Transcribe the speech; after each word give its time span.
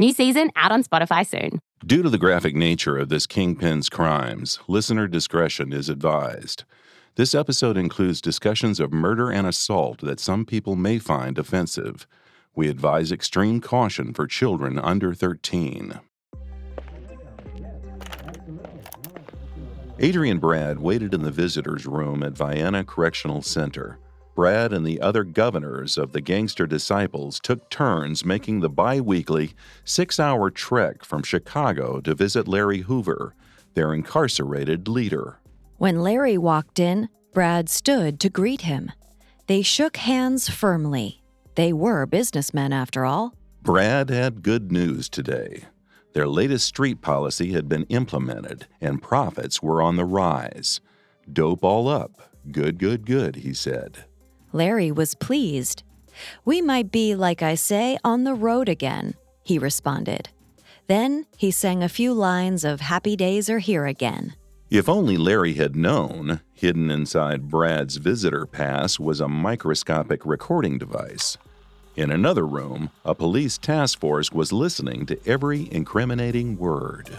New 0.00 0.12
season 0.12 0.52
out 0.54 0.70
on 0.70 0.84
Spotify 0.84 1.26
soon. 1.26 1.58
Due 1.84 2.04
to 2.04 2.08
the 2.08 2.18
graphic 2.18 2.54
nature 2.54 2.96
of 2.96 3.08
this 3.08 3.26
kingpin's 3.26 3.88
crimes, 3.88 4.60
listener 4.68 5.08
discretion 5.08 5.72
is 5.72 5.88
advised. 5.88 6.62
This 7.16 7.34
episode 7.34 7.76
includes 7.76 8.20
discussions 8.20 8.78
of 8.78 8.92
murder 8.92 9.28
and 9.28 9.44
assault 9.44 9.98
that 10.02 10.20
some 10.20 10.46
people 10.46 10.76
may 10.76 11.00
find 11.00 11.36
offensive. 11.36 12.06
We 12.54 12.68
advise 12.68 13.10
extreme 13.10 13.60
caution 13.60 14.14
for 14.14 14.28
children 14.28 14.78
under 14.78 15.14
13. 15.14 15.98
Adrian 19.98 20.38
Brad 20.38 20.78
waited 20.78 21.12
in 21.12 21.24
the 21.24 21.32
visitors' 21.32 21.86
room 21.86 22.22
at 22.22 22.38
Vienna 22.38 22.84
Correctional 22.84 23.42
Center. 23.42 23.98
Brad 24.38 24.72
and 24.72 24.86
the 24.86 25.00
other 25.00 25.24
governors 25.24 25.98
of 25.98 26.12
the 26.12 26.20
Gangster 26.20 26.64
Disciples 26.64 27.40
took 27.40 27.68
turns 27.70 28.24
making 28.24 28.60
the 28.60 28.68
bi 28.68 29.00
weekly 29.00 29.54
six 29.82 30.20
hour 30.20 30.48
trek 30.48 31.04
from 31.04 31.24
Chicago 31.24 32.00
to 32.02 32.14
visit 32.14 32.46
Larry 32.46 32.82
Hoover, 32.82 33.34
their 33.74 33.92
incarcerated 33.92 34.86
leader. 34.86 35.40
When 35.78 36.02
Larry 36.02 36.38
walked 36.38 36.78
in, 36.78 37.08
Brad 37.34 37.68
stood 37.68 38.20
to 38.20 38.30
greet 38.30 38.60
him. 38.60 38.92
They 39.48 39.60
shook 39.60 39.96
hands 39.96 40.48
firmly. 40.48 41.20
They 41.56 41.72
were 41.72 42.06
businessmen, 42.06 42.72
after 42.72 43.04
all. 43.04 43.34
Brad 43.62 44.08
had 44.08 44.44
good 44.44 44.70
news 44.70 45.08
today. 45.08 45.64
Their 46.12 46.28
latest 46.28 46.64
street 46.64 47.02
policy 47.02 47.54
had 47.54 47.68
been 47.68 47.86
implemented, 47.88 48.68
and 48.80 49.02
profits 49.02 49.60
were 49.60 49.82
on 49.82 49.96
the 49.96 50.04
rise. 50.04 50.80
Dope 51.32 51.64
all 51.64 51.88
up. 51.88 52.36
Good, 52.52 52.78
good, 52.78 53.04
good, 53.04 53.34
he 53.34 53.52
said. 53.52 54.04
Larry 54.52 54.90
was 54.90 55.14
pleased. 55.14 55.82
We 56.44 56.60
might 56.60 56.90
be, 56.90 57.14
like 57.14 57.42
I 57.42 57.54
say, 57.54 57.98
on 58.04 58.24
the 58.24 58.34
road 58.34 58.68
again, 58.68 59.14
he 59.42 59.58
responded. 59.58 60.30
Then 60.86 61.26
he 61.36 61.50
sang 61.50 61.82
a 61.82 61.88
few 61.88 62.12
lines 62.14 62.64
of 62.64 62.80
Happy 62.80 63.14
Days 63.14 63.50
Are 63.50 63.58
Here 63.58 63.86
Again. 63.86 64.34
If 64.70 64.88
only 64.88 65.16
Larry 65.16 65.54
had 65.54 65.76
known, 65.76 66.40
hidden 66.52 66.90
inside 66.90 67.48
Brad's 67.48 67.96
visitor 67.96 68.44
pass 68.46 68.98
was 68.98 69.20
a 69.20 69.28
microscopic 69.28 70.26
recording 70.26 70.76
device. 70.76 71.38
In 71.96 72.10
another 72.10 72.46
room, 72.46 72.90
a 73.04 73.14
police 73.14 73.58
task 73.58 73.98
force 73.98 74.30
was 74.30 74.52
listening 74.52 75.06
to 75.06 75.18
every 75.26 75.72
incriminating 75.72 76.58
word. 76.58 77.10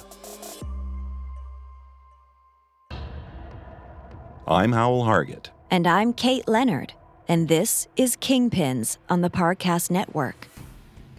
I'm 4.47 4.71
Howell 4.71 5.03
Hargett. 5.03 5.49
And 5.69 5.85
I'm 5.85 6.13
Kate 6.13 6.47
Leonard, 6.47 6.93
and 7.29 7.47
this 7.47 7.87
is 7.95 8.17
Kingpins 8.17 8.97
on 9.07 9.21
the 9.21 9.29
Parcast 9.29 9.91
Network. 9.91 10.47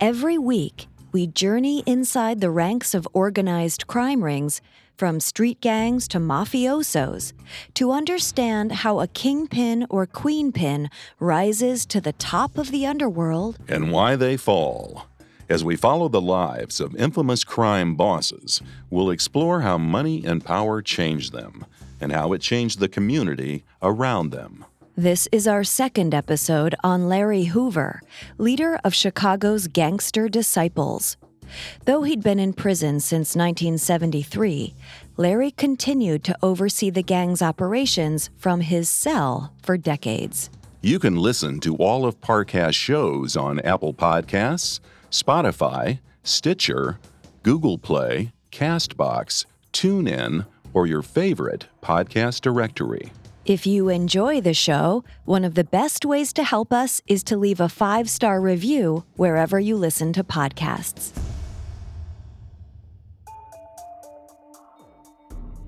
Every 0.00 0.36
week, 0.36 0.88
we 1.12 1.28
journey 1.28 1.84
inside 1.86 2.40
the 2.40 2.50
ranks 2.50 2.94
of 2.94 3.06
organized 3.12 3.86
crime 3.86 4.24
rings, 4.24 4.60
from 4.96 5.20
street 5.20 5.60
gangs 5.60 6.08
to 6.08 6.18
mafiosos, 6.18 7.32
to 7.74 7.92
understand 7.92 8.72
how 8.72 8.98
a 8.98 9.06
kingpin 9.06 9.86
or 9.88 10.04
queenpin 10.04 10.90
rises 11.20 11.86
to 11.86 12.00
the 12.00 12.12
top 12.14 12.58
of 12.58 12.72
the 12.72 12.84
underworld 12.84 13.56
and 13.68 13.92
why 13.92 14.16
they 14.16 14.36
fall. 14.36 15.06
As 15.48 15.64
we 15.64 15.76
follow 15.76 16.08
the 16.08 16.20
lives 16.20 16.80
of 16.80 16.96
infamous 16.96 17.44
crime 17.44 17.94
bosses, 17.94 18.60
we'll 18.90 19.10
explore 19.10 19.60
how 19.60 19.78
money 19.78 20.24
and 20.24 20.44
power 20.44 20.82
changed 20.82 21.32
them 21.32 21.64
and 22.00 22.10
how 22.10 22.32
it 22.32 22.40
changed 22.40 22.80
the 22.80 22.88
community 22.88 23.62
around 23.80 24.30
them. 24.30 24.64
This 24.96 25.28
is 25.30 25.46
our 25.46 25.64
second 25.64 26.14
episode 26.14 26.74
on 26.82 27.08
Larry 27.08 27.44
Hoover, 27.44 28.02
leader 28.38 28.78
of 28.84 28.94
Chicago's 28.94 29.68
gangster 29.68 30.28
disciples. 30.28 31.16
Though 31.84 32.02
he'd 32.02 32.22
been 32.22 32.38
in 32.38 32.52
prison 32.52 33.00
since 33.00 33.36
1973, 33.36 34.74
Larry 35.16 35.52
continued 35.52 36.24
to 36.24 36.36
oversee 36.42 36.90
the 36.90 37.02
gang's 37.02 37.40
operations 37.40 38.30
from 38.36 38.60
his 38.60 38.88
cell 38.88 39.52
for 39.62 39.78
decades. 39.78 40.50
You 40.82 40.98
can 40.98 41.16
listen 41.16 41.60
to 41.60 41.76
all 41.76 42.04
of 42.04 42.20
Parcast 42.20 42.74
shows 42.74 43.36
on 43.36 43.60
Apple 43.60 43.94
Podcasts, 43.94 44.80
Spotify, 45.10 46.00
Stitcher, 46.24 46.98
Google 47.42 47.78
Play, 47.78 48.32
Castbox, 48.50 49.46
TuneIn, 49.72 50.46
or 50.72 50.86
your 50.86 51.02
favorite 51.02 51.66
podcast 51.82 52.40
directory. 52.40 53.12
If 53.50 53.66
you 53.66 53.88
enjoy 53.88 54.40
the 54.40 54.54
show, 54.54 55.02
one 55.24 55.44
of 55.44 55.56
the 55.56 55.64
best 55.64 56.04
ways 56.04 56.32
to 56.34 56.44
help 56.44 56.72
us 56.72 57.02
is 57.08 57.24
to 57.24 57.36
leave 57.36 57.58
a 57.58 57.68
five 57.68 58.08
star 58.08 58.40
review 58.40 59.02
wherever 59.16 59.58
you 59.58 59.74
listen 59.74 60.12
to 60.12 60.22
podcasts. 60.22 61.10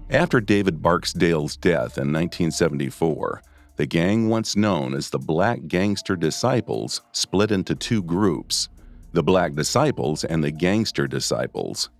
After 0.09 0.41
David 0.41 0.81
Barksdale's 0.81 1.57
death 1.57 1.99
in 1.99 2.13
1974, 2.13 3.43
the 3.75 3.87
gang 3.87 4.29
once 4.29 4.55
known 4.55 4.95
as 4.95 5.11
the 5.11 5.19
Black 5.19 5.67
Gangster 5.67 6.15
Disciples 6.15 7.03
split 7.11 7.51
into 7.51 7.75
two 7.75 8.05
groups 8.05 8.69
the 9.13 9.25
Black 9.25 9.55
Disciples 9.55 10.23
and 10.23 10.45
the 10.45 10.53
Gangster 10.53 11.09
Disciples. 11.09 11.91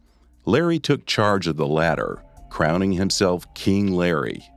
Larry 0.45 0.79
took 0.79 1.07
charge 1.07 1.49
of 1.49 1.57
the 1.57 1.67
latter, 1.67 2.23
crowning 2.51 2.93
himself 2.93 3.53
King 3.55 3.93
Larry. 3.93 4.49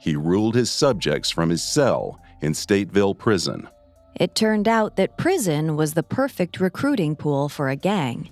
He 0.00 0.16
ruled 0.16 0.54
his 0.54 0.70
subjects 0.70 1.30
from 1.30 1.50
his 1.50 1.62
cell 1.62 2.18
in 2.40 2.52
Stateville 2.52 3.16
Prison. 3.16 3.68
It 4.14 4.34
turned 4.34 4.66
out 4.66 4.96
that 4.96 5.18
prison 5.18 5.76
was 5.76 5.94
the 5.94 6.02
perfect 6.02 6.58
recruiting 6.58 7.14
pool 7.14 7.48
for 7.48 7.68
a 7.68 7.76
gang. 7.76 8.30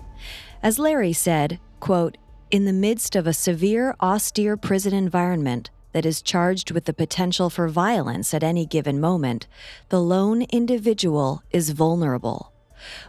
As 0.63 0.79
Larry 0.79 1.13
said, 1.13 1.61
quote, 1.79 2.17
in 2.51 2.65
the 2.65 2.73
midst 2.73 3.15
of 3.15 3.27
a 3.27 3.35
severe, 3.35 3.95
austere 4.01 4.57
prison 4.57 4.95
environment 4.95 5.71
that 5.93 6.07
is 6.07 6.23
charged 6.23 6.71
with 6.71 6.87
the 6.87 6.95
potential 6.95 7.51
for 7.51 7.69
violence 7.69 8.33
at 8.33 8.43
any 8.43 8.65
given 8.65 8.99
moment, 8.99 9.47
the 9.91 10.01
lone 10.01 10.43
individual 10.43 11.43
is 11.51 11.71
vulnerable. 11.71 12.53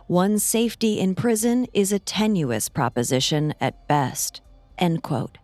One's 0.07 0.43
safety 0.43 0.99
in 0.99 1.15
prison 1.15 1.65
is 1.73 1.93
a 1.93 1.99
tenuous 1.99 2.67
proposition 2.67 3.53
at 3.61 3.87
best. 3.87 4.41
End 4.77 5.01
quote. 5.01 5.37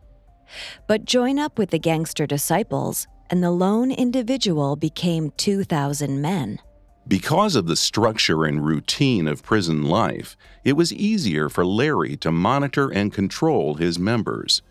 But 0.88 1.06
join 1.06 1.40
up 1.40 1.58
with 1.58 1.72
the 1.72 1.80
gangster 1.80 2.26
disciples, 2.26 3.08
and 3.30 3.44
the 3.44 3.52
lone 3.52 3.92
individual 3.92 4.76
became 4.76 5.32
2,000 5.38 6.22
men. 6.22 6.60
Because 7.08 7.56
of 7.56 7.68
the 7.68 7.76
structure 7.76 8.46
and 8.46 8.66
routine 8.66 9.28
of 9.28 9.44
prison 9.44 9.84
life, 9.84 10.36
it 10.64 10.74
was 10.74 10.92
easier 10.92 11.50
for 11.50 11.66
Larry 11.66 12.18
to 12.18 12.32
monitor 12.32 12.90
and 12.90 13.14
control 13.14 13.76
his 13.76 14.00
members. 14.00 14.64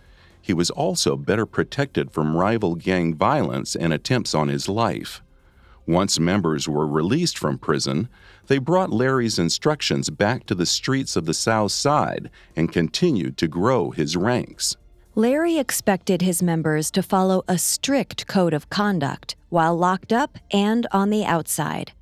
He 0.42 0.52
was 0.52 0.68
also 0.70 1.16
better 1.16 1.46
protected 1.46 2.10
from 2.10 2.36
rival 2.36 2.74
gang 2.74 3.14
violence 3.14 3.76
and 3.76 3.92
attempts 3.92 4.34
on 4.34 4.48
his 4.48 4.68
life. 4.68 5.22
Once 5.86 6.18
members 6.18 6.68
were 6.68 6.86
released 6.86 7.38
from 7.38 7.58
prison, 7.58 8.08
they 8.46 8.58
brought 8.58 8.90
Larry's 8.90 9.38
instructions 9.38 10.10
back 10.10 10.44
to 10.46 10.54
the 10.54 10.66
streets 10.66 11.14
of 11.14 11.26
the 11.26 11.34
South 11.34 11.72
Side 11.72 12.30
and 12.56 12.72
continued 12.72 13.36
to 13.36 13.48
grow 13.48 13.90
his 13.90 14.16
ranks. 14.16 14.76
Larry 15.16 15.58
expected 15.58 16.22
his 16.22 16.42
members 16.42 16.90
to 16.90 17.00
follow 17.00 17.44
a 17.46 17.56
strict 17.56 18.26
code 18.26 18.52
of 18.52 18.68
conduct 18.68 19.36
while 19.48 19.76
locked 19.76 20.12
up 20.12 20.38
and 20.50 20.88
on 20.90 21.10
the 21.10 21.24
outside. 21.24 21.92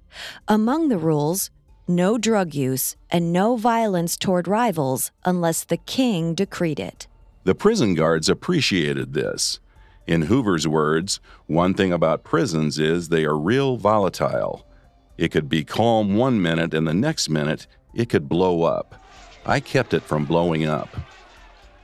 Among 0.49 0.89
the 0.89 0.97
rules, 0.97 1.51
no 1.87 2.17
drug 2.17 2.55
use 2.55 2.97
and 3.11 3.31
no 3.31 3.57
violence 3.57 4.17
toward 4.17 4.49
rivals 4.49 5.11
unless 5.27 5.63
the 5.63 5.77
king 5.77 6.35
decreed 6.35 6.81
it. 6.81 7.07
The 7.45 7.55
prison 7.55 7.93
guards 7.93 8.31
appreciated 8.31 9.13
this. 9.13 9.61
In 10.07 10.23
Hoover's 10.23 10.67
words, 10.67 11.21
one 11.47 11.75
thing 11.75 11.93
about 11.93 12.25
prisons 12.25 12.79
is 12.79 13.11
they 13.11 13.27
are 13.27 13.37
real 13.37 13.77
volatile. 13.77 14.67
It 15.19 15.29
could 15.33 15.51
be 15.51 15.65
calm 15.65 16.17
one 16.17 16.41
minute 16.41 16.73
and 16.73 16.89
the 16.89 16.95
next 16.95 17.29
minute 17.29 17.67
it 17.93 18.09
could 18.09 18.27
blow 18.27 18.63
up. 18.63 18.95
I 19.45 19.61
kept 19.61 19.93
it 19.93 20.03
from 20.03 20.25
blowing 20.25 20.65
up. 20.65 20.89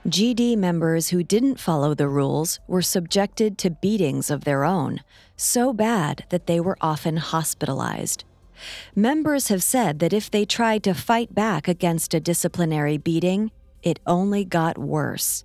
GD 0.06 0.56
members 0.56 1.08
who 1.08 1.22
didn't 1.22 1.60
follow 1.60 1.92
the 1.92 2.08
rules 2.08 2.60
were 2.66 2.82
subjected 2.82 3.58
to 3.58 3.70
beatings 3.70 4.30
of 4.30 4.44
their 4.44 4.64
own, 4.64 5.00
so 5.36 5.72
bad 5.72 6.24
that 6.30 6.46
they 6.46 6.60
were 6.60 6.78
often 6.80 7.16
hospitalized. 7.16 8.24
Members 8.94 9.48
have 9.48 9.62
said 9.62 9.98
that 9.98 10.12
if 10.12 10.30
they 10.30 10.44
tried 10.44 10.82
to 10.84 10.94
fight 10.94 11.34
back 11.34 11.68
against 11.68 12.14
a 12.14 12.20
disciplinary 12.20 12.96
beating, 12.96 13.50
it 13.82 13.98
only 14.06 14.44
got 14.44 14.78
worse. 14.78 15.44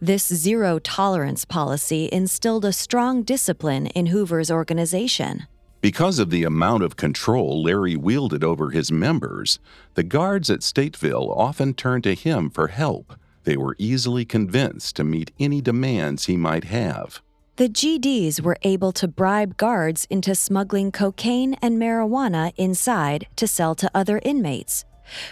This 0.00 0.26
zero 0.26 0.78
tolerance 0.78 1.44
policy 1.44 2.08
instilled 2.12 2.64
a 2.64 2.72
strong 2.72 3.22
discipline 3.22 3.86
in 3.88 4.06
Hoover's 4.06 4.50
organization. 4.50 5.46
Because 5.80 6.18
of 6.18 6.30
the 6.30 6.44
amount 6.44 6.82
of 6.82 6.96
control 6.96 7.62
Larry 7.62 7.96
wielded 7.96 8.42
over 8.42 8.70
his 8.70 8.90
members, 8.90 9.60
the 9.94 10.02
guards 10.02 10.50
at 10.50 10.60
Stateville 10.60 11.30
often 11.36 11.74
turned 11.74 12.04
to 12.04 12.14
him 12.14 12.50
for 12.50 12.68
help. 12.68 13.14
They 13.44 13.56
were 13.56 13.76
easily 13.78 14.24
convinced 14.24 14.96
to 14.96 15.04
meet 15.04 15.32
any 15.38 15.60
demands 15.60 16.26
he 16.26 16.36
might 16.36 16.64
have. 16.64 17.20
The 17.56 17.68
GDs 17.68 18.40
were 18.40 18.56
able 18.62 18.92
to 18.92 19.08
bribe 19.08 19.56
guards 19.56 20.06
into 20.10 20.34
smuggling 20.34 20.92
cocaine 20.92 21.54
and 21.54 21.76
marijuana 21.76 22.52
inside 22.56 23.26
to 23.34 23.48
sell 23.48 23.74
to 23.74 23.90
other 23.94 24.20
inmates. 24.22 24.84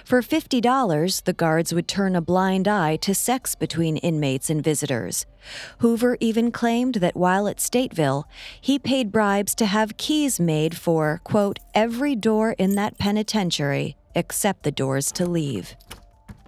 For 0.04 0.22
$50, 0.22 1.22
the 1.24 1.32
guards 1.32 1.72
would 1.72 1.86
turn 1.86 2.16
a 2.16 2.20
blind 2.20 2.66
eye 2.66 2.96
to 2.96 3.14
sex 3.14 3.54
between 3.54 3.98
inmates 3.98 4.50
and 4.50 4.64
visitors. 4.64 5.26
Hoover 5.78 6.16
even 6.18 6.50
claimed 6.50 6.96
that 6.96 7.16
while 7.16 7.46
at 7.46 7.58
Stateville, 7.58 8.24
he 8.60 8.78
paid 8.78 9.12
bribes 9.12 9.54
to 9.56 9.66
have 9.66 9.96
keys 9.96 10.40
made 10.40 10.76
for, 10.76 11.20
quote, 11.24 11.58
every 11.74 12.16
door 12.16 12.52
in 12.58 12.74
that 12.74 12.98
penitentiary 12.98 13.96
except 14.14 14.62
the 14.62 14.72
doors 14.72 15.12
to 15.12 15.26
leave. 15.26 15.76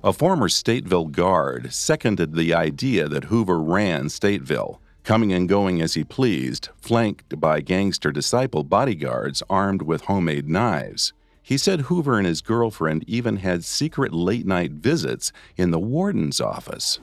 A 0.04 0.12
former 0.12 0.48
Stateville 0.48 1.10
guard 1.10 1.72
seconded 1.72 2.34
the 2.34 2.54
idea 2.54 3.08
that 3.08 3.24
Hoover 3.24 3.58
ran 3.58 4.04
Stateville, 4.06 4.78
coming 5.02 5.32
and 5.32 5.48
going 5.48 5.82
as 5.82 5.94
he 5.94 6.04
pleased, 6.04 6.68
flanked 6.76 7.40
by 7.40 7.60
gangster 7.60 8.12
disciple 8.12 8.62
bodyguards 8.62 9.42
armed 9.50 9.82
with 9.82 10.02
homemade 10.02 10.48
knives. 10.48 11.12
He 11.42 11.58
said 11.58 11.80
Hoover 11.82 12.16
and 12.16 12.28
his 12.28 12.42
girlfriend 12.42 13.04
even 13.08 13.38
had 13.38 13.64
secret 13.64 14.12
late 14.12 14.46
night 14.46 14.70
visits 14.70 15.32
in 15.56 15.72
the 15.72 15.80
warden's 15.80 16.40
office. 16.40 17.00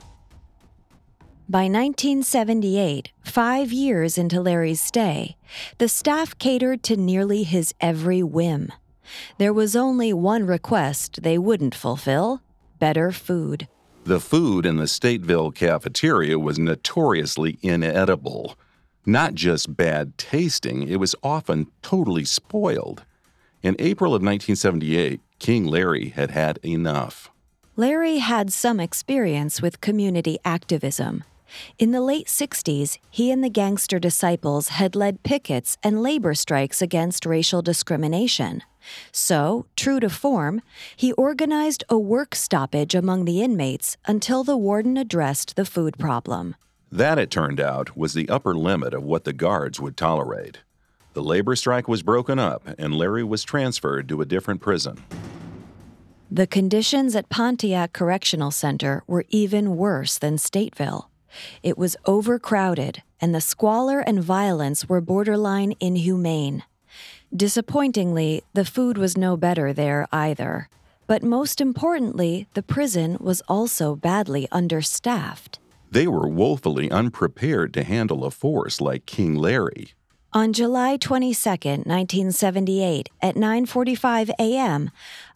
By 1.50 1.64
1978, 1.64 3.10
five 3.22 3.72
years 3.72 4.16
into 4.16 4.40
Larry's 4.40 4.80
stay, 4.80 5.36
the 5.76 5.88
staff 5.88 6.38
catered 6.38 6.82
to 6.84 6.96
nearly 6.96 7.42
his 7.42 7.74
every 7.78 8.22
whim. 8.22 8.72
There 9.36 9.52
was 9.52 9.76
only 9.76 10.14
one 10.14 10.46
request 10.46 11.22
they 11.22 11.36
wouldn't 11.36 11.74
fulfill 11.74 12.40
better 12.78 13.12
food. 13.12 13.68
The 14.04 14.20
food 14.20 14.66
in 14.66 14.76
the 14.76 14.84
Stateville 14.84 15.54
cafeteria 15.54 16.38
was 16.38 16.58
notoriously 16.58 17.58
inedible. 17.62 18.56
Not 19.04 19.34
just 19.34 19.76
bad 19.76 20.16
tasting, 20.18 20.86
it 20.86 21.00
was 21.00 21.14
often 21.22 21.68
totally 21.82 22.24
spoiled. 22.24 23.04
In 23.62 23.74
April 23.78 24.10
of 24.14 24.22
1978, 24.22 25.20
King 25.38 25.66
Larry 25.66 26.10
had 26.10 26.30
had 26.30 26.58
enough. 26.64 27.30
Larry 27.74 28.18
had 28.18 28.52
some 28.52 28.80
experience 28.80 29.60
with 29.60 29.80
community 29.80 30.38
activism. 30.44 31.24
In 31.78 31.90
the 31.90 32.00
late 32.00 32.26
60s, 32.26 32.98
he 33.10 33.30
and 33.30 33.42
the 33.42 33.50
gangster 33.50 33.98
disciples 33.98 34.68
had 34.68 34.96
led 34.96 35.22
pickets 35.22 35.76
and 35.82 36.02
labor 36.02 36.34
strikes 36.34 36.80
against 36.80 37.26
racial 37.26 37.62
discrimination. 37.62 38.62
So, 39.12 39.66
true 39.76 40.00
to 40.00 40.08
form, 40.08 40.62
he 40.96 41.12
organized 41.12 41.84
a 41.88 41.98
work 41.98 42.34
stoppage 42.34 42.94
among 42.94 43.24
the 43.24 43.42
inmates 43.42 43.96
until 44.06 44.44
the 44.44 44.56
warden 44.56 44.96
addressed 44.96 45.56
the 45.56 45.64
food 45.64 45.98
problem. 45.98 46.56
That, 46.92 47.18
it 47.18 47.30
turned 47.30 47.60
out, 47.60 47.96
was 47.96 48.14
the 48.14 48.28
upper 48.28 48.54
limit 48.54 48.94
of 48.94 49.02
what 49.02 49.24
the 49.24 49.32
guards 49.32 49.80
would 49.80 49.96
tolerate. 49.96 50.60
The 51.14 51.22
labor 51.22 51.56
strike 51.56 51.88
was 51.88 52.02
broken 52.02 52.38
up, 52.38 52.62
and 52.78 52.94
Larry 52.94 53.24
was 53.24 53.42
transferred 53.42 54.08
to 54.08 54.20
a 54.20 54.26
different 54.26 54.60
prison. 54.60 55.02
The 56.30 56.46
conditions 56.46 57.16
at 57.16 57.28
Pontiac 57.28 57.92
Correctional 57.92 58.50
Center 58.50 59.02
were 59.06 59.24
even 59.30 59.76
worse 59.76 60.18
than 60.18 60.36
Stateville. 60.36 61.06
It 61.62 61.78
was 61.78 61.96
overcrowded, 62.04 63.02
and 63.20 63.34
the 63.34 63.40
squalor 63.40 64.00
and 64.00 64.22
violence 64.22 64.88
were 64.88 65.00
borderline 65.00 65.74
inhumane. 65.80 66.64
Disappointingly, 67.34 68.42
the 68.54 68.64
food 68.64 68.98
was 68.98 69.16
no 69.16 69.36
better 69.36 69.72
there 69.72 70.06
either. 70.12 70.68
But 71.06 71.22
most 71.22 71.60
importantly, 71.60 72.48
the 72.54 72.62
prison 72.62 73.16
was 73.20 73.42
also 73.48 73.94
badly 73.96 74.48
understaffed. 74.50 75.58
They 75.90 76.06
were 76.06 76.28
woefully 76.28 76.90
unprepared 76.90 77.72
to 77.74 77.84
handle 77.84 78.24
a 78.24 78.30
force 78.30 78.80
like 78.80 79.06
King 79.06 79.34
Larry. 79.36 79.92
On 80.32 80.52
July 80.52 80.96
22, 80.96 81.48
1978, 81.86 83.08
at 83.22 83.36
9:45 83.36 84.30
a.m., 84.38 84.90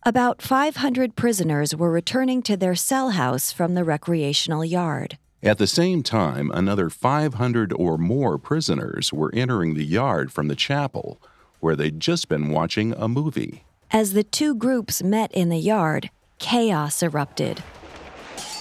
about 0.05 0.43
500 0.43 1.17
prisoners 1.17 1.75
were 1.75 1.91
returning 1.91 2.43
to 2.43 2.57
their 2.57 2.75
cell 2.75 3.11
house 3.11 3.53
from 3.53 3.75
the 3.75 3.85
recreational 3.85 4.65
yard. 4.65 5.17
At 5.43 5.59
the 5.59 5.67
same 5.67 6.03
time, 6.03 6.51
another 6.53 6.91
500 6.91 7.73
or 7.73 7.97
more 7.97 8.37
prisoners 8.37 9.13
were 9.13 9.35
entering 9.35 9.75
the 9.75 9.87
yard 9.87 10.31
from 10.33 10.49
the 10.49 10.57
chapel, 10.57 11.23
where 11.61 11.77
they'd 11.77 12.01
just 12.01 12.29
been 12.29 12.51
watching 12.51 12.93
a 12.95 13.09
movie. 13.09 13.65
As 13.91 14.13
the 14.13 14.25
two 14.25 14.55
groups 14.55 15.03
met 15.03 15.33
in 15.33 15.49
the 15.49 15.59
yard, 15.59 16.11
chaos 16.39 17.03
erupted, 17.03 17.63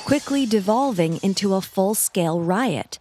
quickly 0.06 0.46
devolving 0.46 1.18
into 1.24 1.56
a 1.56 1.62
full 1.62 1.96
scale 1.96 2.42
riot. 2.42 3.00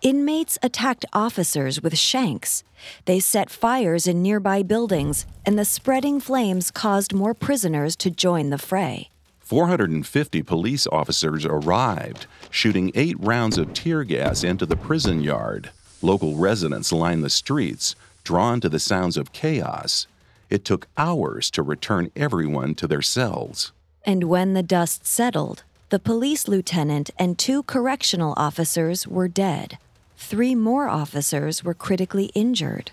Inmates 0.00 0.58
attacked 0.62 1.04
officers 1.12 1.82
with 1.82 1.98
shanks. 1.98 2.62
They 3.04 3.20
set 3.20 3.50
fires 3.50 4.06
in 4.06 4.22
nearby 4.22 4.62
buildings, 4.62 5.26
and 5.44 5.58
the 5.58 5.64
spreading 5.64 6.20
flames 6.20 6.70
caused 6.70 7.12
more 7.12 7.34
prisoners 7.34 7.96
to 7.96 8.10
join 8.10 8.50
the 8.50 8.58
fray. 8.58 9.10
450 9.40 10.42
police 10.42 10.86
officers 10.88 11.46
arrived, 11.46 12.26
shooting 12.50 12.90
eight 12.94 13.16
rounds 13.20 13.58
of 13.58 13.72
tear 13.74 14.02
gas 14.02 14.42
into 14.42 14.66
the 14.66 14.76
prison 14.76 15.20
yard. 15.20 15.70
Local 16.02 16.36
residents 16.36 16.92
lined 16.92 17.22
the 17.22 17.30
streets, 17.30 17.94
drawn 18.26 18.60
to 18.60 18.68
the 18.68 18.80
sounds 18.80 19.16
of 19.16 19.32
chaos. 19.32 20.08
It 20.50 20.64
took 20.64 20.88
hours 20.98 21.48
to 21.52 21.62
return 21.62 22.10
everyone 22.16 22.74
to 22.74 22.88
their 22.88 23.00
cells. 23.00 23.72
And 24.04 24.24
when 24.24 24.52
the 24.52 24.64
dust 24.64 25.06
settled, 25.06 25.62
the 25.90 26.00
police 26.00 26.48
lieutenant 26.48 27.10
and 27.16 27.38
two 27.38 27.62
correctional 27.62 28.34
officers 28.36 29.06
were 29.06 29.28
dead. 29.28 29.78
Three 30.16 30.56
more 30.56 30.88
officers 30.88 31.62
were 31.62 31.72
critically 31.74 32.26
injured. 32.34 32.90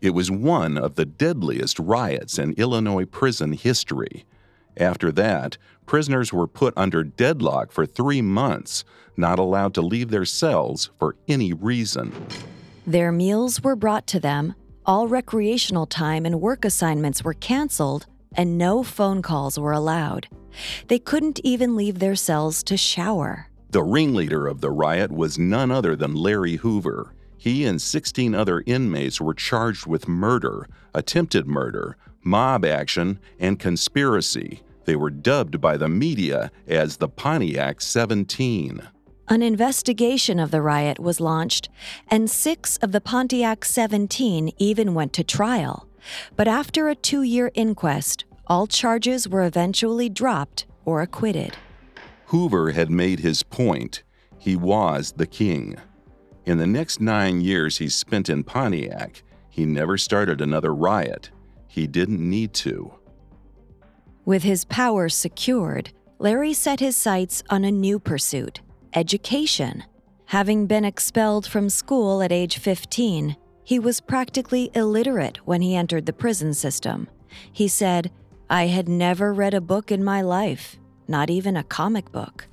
It 0.00 0.14
was 0.14 0.30
one 0.30 0.78
of 0.78 0.94
the 0.94 1.04
deadliest 1.04 1.78
riots 1.78 2.38
in 2.38 2.54
Illinois 2.54 3.04
prison 3.04 3.52
history. 3.52 4.24
After 4.78 5.12
that, 5.12 5.58
prisoners 5.84 6.32
were 6.32 6.46
put 6.46 6.72
under 6.78 7.04
deadlock 7.04 7.72
for 7.72 7.84
three 7.84 8.22
months, 8.22 8.84
not 9.18 9.38
allowed 9.38 9.74
to 9.74 9.82
leave 9.82 10.08
their 10.08 10.24
cells 10.24 10.88
for 10.98 11.16
any 11.28 11.52
reason. 11.52 12.12
Their 12.90 13.12
meals 13.12 13.62
were 13.62 13.76
brought 13.76 14.08
to 14.08 14.18
them, 14.18 14.56
all 14.84 15.06
recreational 15.06 15.86
time 15.86 16.26
and 16.26 16.40
work 16.40 16.64
assignments 16.64 17.22
were 17.22 17.34
canceled, 17.34 18.06
and 18.34 18.58
no 18.58 18.82
phone 18.82 19.22
calls 19.22 19.56
were 19.56 19.70
allowed. 19.70 20.26
They 20.88 20.98
couldn't 20.98 21.38
even 21.44 21.76
leave 21.76 22.00
their 22.00 22.16
cells 22.16 22.64
to 22.64 22.76
shower. 22.76 23.46
The 23.70 23.84
ringleader 23.84 24.48
of 24.48 24.60
the 24.60 24.72
riot 24.72 25.12
was 25.12 25.38
none 25.38 25.70
other 25.70 25.94
than 25.94 26.16
Larry 26.16 26.56
Hoover. 26.56 27.14
He 27.38 27.64
and 27.64 27.80
16 27.80 28.34
other 28.34 28.64
inmates 28.66 29.20
were 29.20 29.34
charged 29.34 29.86
with 29.86 30.08
murder, 30.08 30.66
attempted 30.92 31.46
murder, 31.46 31.96
mob 32.24 32.64
action, 32.64 33.20
and 33.38 33.60
conspiracy. 33.60 34.62
They 34.84 34.96
were 34.96 35.10
dubbed 35.10 35.60
by 35.60 35.76
the 35.76 35.88
media 35.88 36.50
as 36.66 36.96
the 36.96 37.08
Pontiac 37.08 37.82
17. 37.82 38.82
An 39.30 39.42
investigation 39.42 40.40
of 40.40 40.50
the 40.50 40.60
riot 40.60 40.98
was 40.98 41.20
launched, 41.20 41.68
and 42.08 42.28
six 42.28 42.76
of 42.78 42.90
the 42.90 43.00
Pontiac 43.00 43.64
17 43.64 44.50
even 44.58 44.92
went 44.92 45.12
to 45.12 45.22
trial. 45.22 45.86
But 46.34 46.48
after 46.48 46.88
a 46.88 46.96
two 46.96 47.22
year 47.22 47.52
inquest, 47.54 48.24
all 48.48 48.66
charges 48.66 49.28
were 49.28 49.44
eventually 49.44 50.08
dropped 50.08 50.66
or 50.84 51.00
acquitted. 51.00 51.56
Hoover 52.26 52.72
had 52.72 52.90
made 52.90 53.20
his 53.20 53.44
point. 53.44 54.02
He 54.36 54.56
was 54.56 55.12
the 55.12 55.28
king. 55.28 55.76
In 56.44 56.58
the 56.58 56.66
next 56.66 57.00
nine 57.00 57.40
years 57.40 57.78
he 57.78 57.88
spent 57.88 58.28
in 58.28 58.42
Pontiac, 58.42 59.22
he 59.48 59.64
never 59.64 59.96
started 59.96 60.40
another 60.40 60.74
riot. 60.74 61.30
He 61.68 61.86
didn't 61.86 62.18
need 62.18 62.52
to. 62.54 62.94
With 64.24 64.42
his 64.42 64.64
power 64.64 65.08
secured, 65.08 65.92
Larry 66.18 66.52
set 66.52 66.80
his 66.80 66.96
sights 66.96 67.44
on 67.48 67.62
a 67.62 67.70
new 67.70 68.00
pursuit 68.00 68.60
education. 68.94 69.84
Having 70.26 70.66
been 70.66 70.84
expelled 70.84 71.46
from 71.46 71.68
school 71.68 72.22
at 72.22 72.32
age 72.32 72.58
15, 72.58 73.36
he 73.64 73.78
was 73.78 74.00
practically 74.00 74.70
illiterate 74.74 75.38
when 75.44 75.62
he 75.62 75.76
entered 75.76 76.06
the 76.06 76.12
prison 76.12 76.54
system. 76.54 77.08
He 77.52 77.68
said, 77.68 78.10
I 78.48 78.66
had 78.66 78.88
never 78.88 79.32
read 79.32 79.54
a 79.54 79.60
book 79.60 79.92
in 79.92 80.02
my 80.02 80.22
life, 80.22 80.76
not 81.06 81.30
even 81.30 81.56
a 81.56 81.64
comic 81.64 82.10
book. 82.10 82.48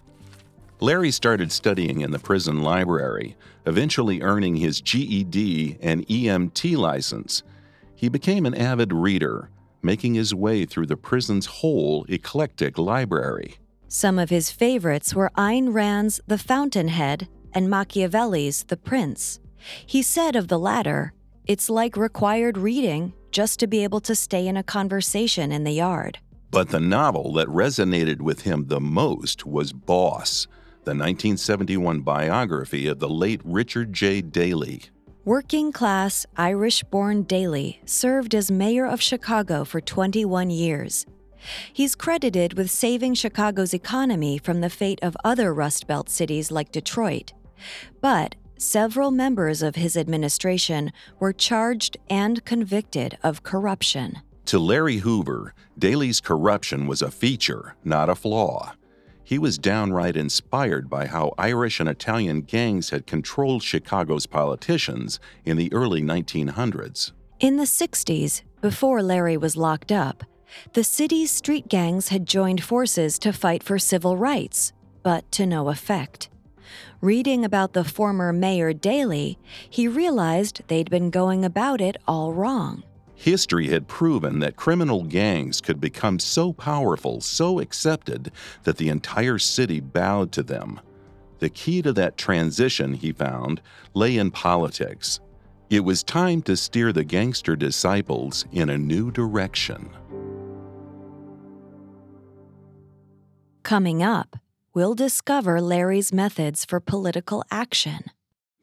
Larry 0.80 1.10
started 1.10 1.52
studying 1.52 2.02
in 2.02 2.12
the 2.12 2.20
prison 2.20 2.62
library, 2.62 3.36
eventually 3.66 4.22
earning 4.22 4.58
his 4.58 4.80
GED 4.80 5.78
and 5.82 6.06
EMT 6.06 6.78
license. 6.78 7.42
He 7.96 8.10
became 8.10 8.46
an 8.46 8.54
avid 8.54 8.94
reader, 8.94 9.50
making 9.82 10.14
his 10.14 10.36
way 10.36 10.66
through 10.66 10.86
the 10.86 10.98
prison's 10.98 11.48
whole 11.48 12.06
eclectic 12.10 12.78
library. 12.78 13.56
Some 13.90 14.20
of 14.20 14.30
his 14.30 14.52
favorites 14.52 15.16
were 15.16 15.32
Ayn 15.38 15.74
Rand's 15.74 16.20
The 16.28 16.38
Fountainhead 16.38 17.30
and 17.54 17.70
Machiavelli's 17.70 18.64
The 18.64 18.76
Prince. 18.76 19.40
He 19.86 20.02
said 20.02 20.36
of 20.36 20.50
the 20.50 20.60
latter, 20.60 21.14
It's 21.46 21.70
like 21.70 21.96
required 21.96 22.58
reading 22.58 23.14
just 23.32 23.60
to 23.60 23.68
be 23.68 23.84
able 23.84 24.02
to 24.02 24.14
stay 24.14 24.46
in 24.46 24.58
a 24.58 24.64
conversation 24.64 25.54
in 25.54 25.64
the 25.64 25.72
yard. 25.72 26.20
But 26.52 26.70
the 26.70 26.82
novel 26.82 27.32
that 27.34 27.48
resonated 27.48 28.22
with 28.22 28.42
him 28.42 28.68
the 28.68 28.82
most 28.82 29.46
was 29.46 29.72
Boss, 29.72 30.48
the 30.84 30.92
1971 30.92 32.02
biography 32.02 32.88
of 32.88 33.00
the 33.00 33.10
late 33.10 33.42
Richard 33.46 33.94
J. 33.94 34.22
Daley. 34.22 34.84
Working 35.24 35.72
class, 35.72 36.26
Irish 36.36 36.84
born 36.84 37.24
Daley 37.24 37.82
served 37.86 38.36
as 38.36 38.52
mayor 38.52 38.86
of 38.86 39.02
Chicago 39.02 39.64
for 39.64 39.82
21 39.82 40.50
years. 40.50 41.06
He's 41.72 41.96
credited 41.96 42.58
with 42.58 42.72
saving 42.72 43.16
Chicago's 43.16 43.74
economy 43.74 44.38
from 44.38 44.62
the 44.62 44.70
fate 44.70 45.00
of 45.02 45.18
other 45.24 45.54
Rust 45.54 45.88
Belt 45.88 46.10
cities 46.10 46.52
like 46.52 46.72
Detroit. 46.72 47.34
But 48.02 48.36
several 48.58 49.12
members 49.12 49.62
of 49.62 49.76
his 49.76 49.96
administration 49.96 50.92
were 51.20 51.34
charged 51.34 51.98
and 52.10 52.44
convicted 52.46 53.18
of 53.24 53.44
corruption. 53.44 54.20
To 54.46 54.60
Larry 54.60 54.98
Hoover, 54.98 55.54
Daley's 55.78 56.22
corruption 56.22 56.88
was 56.88 57.02
a 57.02 57.12
feature, 57.12 57.76
not 57.84 58.10
a 58.10 58.16
flaw. 58.16 58.74
He 59.24 59.38
was 59.38 59.58
downright 59.58 60.16
inspired 60.16 60.90
by 60.90 61.08
how 61.08 61.34
Irish 61.38 61.82
and 61.82 61.90
Italian 61.90 62.44
gangs 62.44 62.92
had 62.92 63.06
controlled 63.06 63.62
Chicago's 63.62 64.26
politicians 64.26 65.20
in 65.44 65.58
the 65.58 65.72
early 65.74 66.02
1900s. 66.02 67.12
In 67.42 67.58
the 67.58 67.66
60s, 67.66 68.44
before 68.62 69.04
Larry 69.04 69.36
was 69.36 69.58
locked 69.58 69.92
up, 69.92 70.24
the 70.74 70.84
city's 70.84 71.32
street 71.32 71.68
gangs 71.68 72.10
had 72.10 72.26
joined 72.26 72.64
forces 72.64 73.18
to 73.20 73.34
fight 73.34 73.64
for 73.64 73.80
civil 73.80 74.18
rights, 74.18 74.74
but 75.04 75.32
to 75.34 75.46
no 75.46 75.70
effect. 75.70 76.30
Reading 77.02 77.46
about 77.46 77.74
the 77.74 77.84
former 77.84 78.34
Mayor 78.34 78.74
Daley, 78.74 79.38
he 79.70 79.88
realized 79.88 80.64
they'd 80.68 80.90
been 80.90 81.10
going 81.10 81.46
about 81.46 81.80
it 81.82 81.98
all 82.08 82.34
wrong. 82.34 82.84
History 83.16 83.70
had 83.70 83.88
proven 83.88 84.40
that 84.40 84.56
criminal 84.56 85.04
gangs 85.04 85.60
could 85.60 85.82
become 85.82 86.20
so 86.20 86.54
powerful, 86.54 87.20
so 87.20 87.60
accepted, 87.60 88.32
that 88.64 88.78
the 88.78 88.90
entire 88.90 89.40
city 89.40 89.80
bowed 89.80 90.32
to 90.34 90.44
them. 90.44 90.80
The 91.40 91.50
key 91.50 91.82
to 91.82 91.94
that 91.94 92.18
transition, 92.18 92.94
he 92.94 93.12
found, 93.12 93.62
lay 93.94 94.18
in 94.18 94.32
politics. 94.32 95.20
It 95.70 95.82
was 95.82 96.04
time 96.04 96.42
to 96.44 96.56
steer 96.56 96.94
the 96.94 97.04
gangster 97.04 97.56
disciples 97.56 98.46
in 98.52 98.70
a 98.70 98.78
new 98.78 99.12
direction. 99.12 99.90
Coming 103.68 104.02
up, 104.02 104.38
we'll 104.74 104.96
discover 104.96 105.60
Larry's 105.60 106.14
methods 106.14 106.64
for 106.64 106.80
political 106.80 107.44
action. 107.52 108.06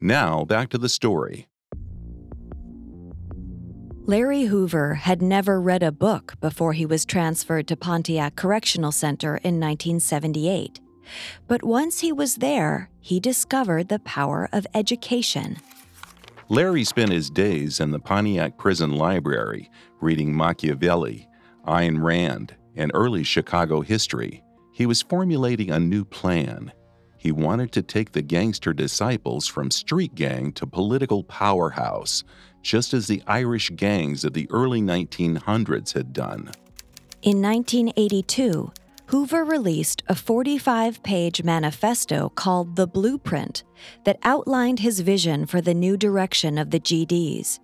Now, 0.01 0.45
back 0.45 0.69
to 0.69 0.79
the 0.79 0.89
story. 0.89 1.47
Larry 4.07 4.45
Hoover 4.45 4.95
had 4.95 5.21
never 5.21 5.61
read 5.61 5.83
a 5.83 5.91
book 5.91 6.33
before 6.41 6.73
he 6.73 6.87
was 6.87 7.05
transferred 7.05 7.67
to 7.67 7.75
Pontiac 7.75 8.35
Correctional 8.35 8.91
Center 8.91 9.37
in 9.43 9.59
1978. 9.59 10.79
But 11.47 11.61
once 11.61 11.99
he 11.99 12.11
was 12.11 12.37
there, 12.37 12.89
he 12.99 13.19
discovered 13.19 13.89
the 13.89 13.99
power 13.99 14.49
of 14.51 14.65
education. 14.73 15.57
Larry 16.49 16.83
spent 16.83 17.11
his 17.11 17.29
days 17.29 17.79
in 17.79 17.91
the 17.91 17.99
Pontiac 17.99 18.57
Prison 18.57 18.95
Library 18.95 19.69
reading 20.01 20.35
Machiavelli, 20.35 21.27
Ayn 21.67 22.01
Rand, 22.01 22.55
and 22.75 22.89
early 22.95 23.23
Chicago 23.23 23.81
history. 23.81 24.41
He 24.75 24.85
was 24.85 25.01
formulating 25.01 25.71
a 25.71 25.79
new 25.79 26.03
plan. 26.03 26.73
He 27.17 27.31
wanted 27.31 27.71
to 27.71 27.81
take 27.81 28.11
the 28.11 28.21
gangster 28.21 28.73
disciples 28.73 29.47
from 29.47 29.71
street 29.71 30.15
gang 30.15 30.51
to 30.51 30.67
political 30.67 31.23
powerhouse, 31.23 32.25
just 32.61 32.93
as 32.93 33.07
the 33.07 33.23
Irish 33.25 33.69
gangs 33.77 34.25
of 34.25 34.33
the 34.33 34.51
early 34.51 34.81
1900s 34.81 35.93
had 35.93 36.11
done. 36.11 36.51
In 37.21 37.41
1982, 37.41 38.69
Hoover 39.05 39.45
released 39.45 40.03
a 40.09 40.13
45 40.13 41.01
page 41.03 41.41
manifesto 41.41 42.27
called 42.35 42.75
The 42.75 42.85
Blueprint 42.85 43.63
that 44.03 44.19
outlined 44.23 44.79
his 44.79 44.99
vision 44.99 45.45
for 45.45 45.61
the 45.61 45.73
new 45.73 45.95
direction 45.95 46.57
of 46.57 46.71
the 46.71 46.81
GDs. 46.81 47.59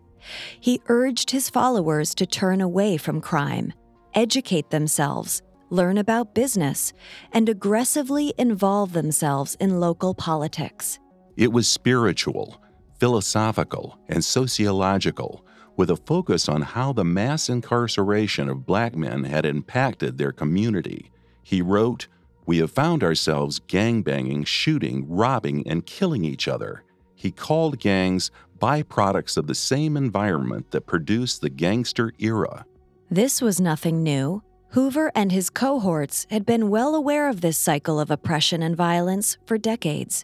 He 0.62 0.82
urged 0.88 1.32
his 1.32 1.50
followers 1.50 2.15
to 2.15 2.25
turn 2.25 2.62
away 2.62 2.96
from 2.96 3.20
crime, 3.20 3.74
educate 4.13 4.70
themselves, 4.70 5.41
learn 5.72 5.98
about 5.98 6.36
business, 6.36 6.94
and 7.32 7.50
aggressively 7.50 8.34
involve 8.38 8.94
themselves 8.94 9.56
in 9.56 9.80
local 9.80 10.13
politics. 10.13 11.00
It 11.38 11.51
was 11.51 11.68
spiritual, 11.68 12.62
philosophical, 13.00 13.98
and 14.10 14.24
sociological, 14.24 15.44
with 15.78 15.90
a 15.90 15.96
focus 15.96 16.48
on 16.48 16.62
how 16.62 16.94
the 16.94 17.06
mass 17.06 17.50
incarceration 17.50 18.50
of 18.50 18.66
black 18.66 18.96
men 18.96 19.24
had 19.24 19.46
impacted 19.46 20.18
their 20.18 20.32
community. 20.32 21.10
He 21.42 21.62
wrote, 21.62 22.08
We 22.46 22.60
have 22.60 22.72
found 22.72 23.04
ourselves 23.04 23.60
gangbanging, 23.62 24.46
shooting, 24.46 25.08
robbing, 25.08 25.68
and 25.68 25.86
killing 25.86 26.25
each 26.25 26.48
other. 26.48 26.84
He 27.16 27.32
called 27.32 27.80
gangs 27.80 28.30
byproducts 28.60 29.38
of 29.38 29.48
the 29.48 29.56
same 29.56 29.98
environment 29.98 30.70
that 30.72 30.86
produced 30.86 31.42
the 31.42 31.50
gangster 31.50 32.13
era. 32.20 32.66
This 33.10 33.42
was 33.42 33.60
nothing 33.60 34.04
new. 34.04 34.44
Hoover 34.72 35.12
and 35.13 35.34
his 35.34 35.50
cohorts 35.50 36.25
had 36.30 36.46
been 36.46 36.70
well 36.70 36.96
aware 36.96 37.28
of 37.28 37.42
this 37.42 37.58
cycle 37.58 38.00
of 38.00 38.10
oppression 38.10 38.63
and 38.63 38.74
violence 38.74 39.38
for 39.46 39.58
decades. 39.58 40.24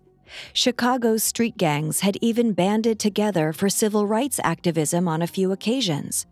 Chicago's 0.54 1.22
street 1.22 1.58
gangs 1.58 2.00
had 2.00 2.18
even 2.22 2.54
banded 2.54 2.98
together 2.98 3.51
for 3.51 3.68
civil 3.68 4.08
rights 4.08 4.39
activism 4.46 5.06
on 5.06 5.22
a 5.22 5.27
few 5.27 5.51
occasions. 5.51 6.25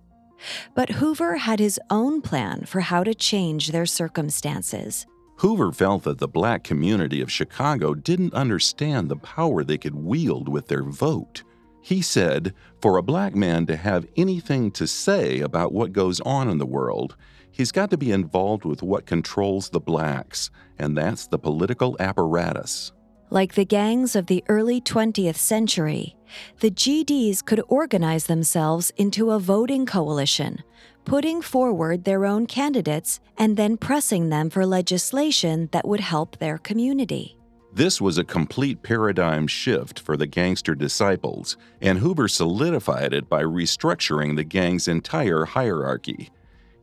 But 0.73 0.91
Hoover 0.91 1.35
had 1.35 1.59
his 1.59 1.77
own 1.89 2.21
plan 2.21 2.63
for 2.63 2.79
how 2.79 3.03
to 3.03 3.13
change 3.13 3.71
their 3.71 3.85
circumstances. 3.85 5.05
Hoover 5.37 5.73
felt 5.73 6.03
that 6.03 6.19
the 6.19 6.27
black 6.29 6.63
community 6.63 7.19
of 7.19 7.29
Chicago 7.29 7.93
didn't 7.93 8.33
understand 8.33 9.09
the 9.09 9.17
power 9.17 9.61
they 9.61 9.77
could 9.77 9.95
wield 9.95 10.47
with 10.47 10.69
their 10.69 10.83
vote. 10.83 11.43
He 11.81 12.01
said, 12.01 12.53
for 12.81 12.95
a 12.95 13.03
black 13.03 13.35
man 13.35 13.65
to 13.65 13.75
have 13.75 14.07
anything 14.15 14.71
to 14.71 14.87
say 14.87 15.41
about 15.41 15.73
what 15.73 15.91
goes 15.91 16.21
on 16.21 16.49
in 16.49 16.59
the 16.59 16.65
world, 16.65 17.17
He's 17.55 17.71
got 17.71 17.89
to 17.91 17.97
be 17.97 18.11
involved 18.11 18.65
with 18.65 18.83
what 18.83 19.05
controls 19.05 19.69
the 19.69 19.79
blacks, 19.79 20.51
and 20.77 20.97
that's 20.97 21.27
the 21.27 21.39
political 21.39 21.95
apparatus. 22.01 22.91
Like 23.29 23.53
the 23.53 23.63
gangs 23.63 24.13
of 24.13 24.25
the 24.25 24.43
early 24.49 24.81
20th 24.81 25.37
century, 25.37 26.17
the 26.59 26.69
GDs 26.69 27.45
could 27.45 27.61
organize 27.69 28.25
themselves 28.25 28.91
into 28.97 29.31
a 29.31 29.39
voting 29.39 29.85
coalition, 29.85 30.63
putting 31.05 31.41
forward 31.41 32.03
their 32.03 32.25
own 32.25 32.45
candidates 32.45 33.21
and 33.37 33.55
then 33.55 33.77
pressing 33.77 34.27
them 34.27 34.49
for 34.49 34.65
legislation 34.65 35.69
that 35.71 35.87
would 35.87 36.01
help 36.01 36.37
their 36.39 36.57
community. 36.57 37.37
This 37.71 38.01
was 38.01 38.17
a 38.17 38.25
complete 38.25 38.83
paradigm 38.83 39.47
shift 39.47 40.01
for 40.01 40.17
the 40.17 40.27
gangster 40.27 40.75
disciples, 40.75 41.55
and 41.79 41.99
Hoover 41.99 42.27
solidified 42.27 43.13
it 43.13 43.29
by 43.29 43.43
restructuring 43.43 44.35
the 44.35 44.43
gang's 44.43 44.89
entire 44.89 45.45
hierarchy. 45.45 46.31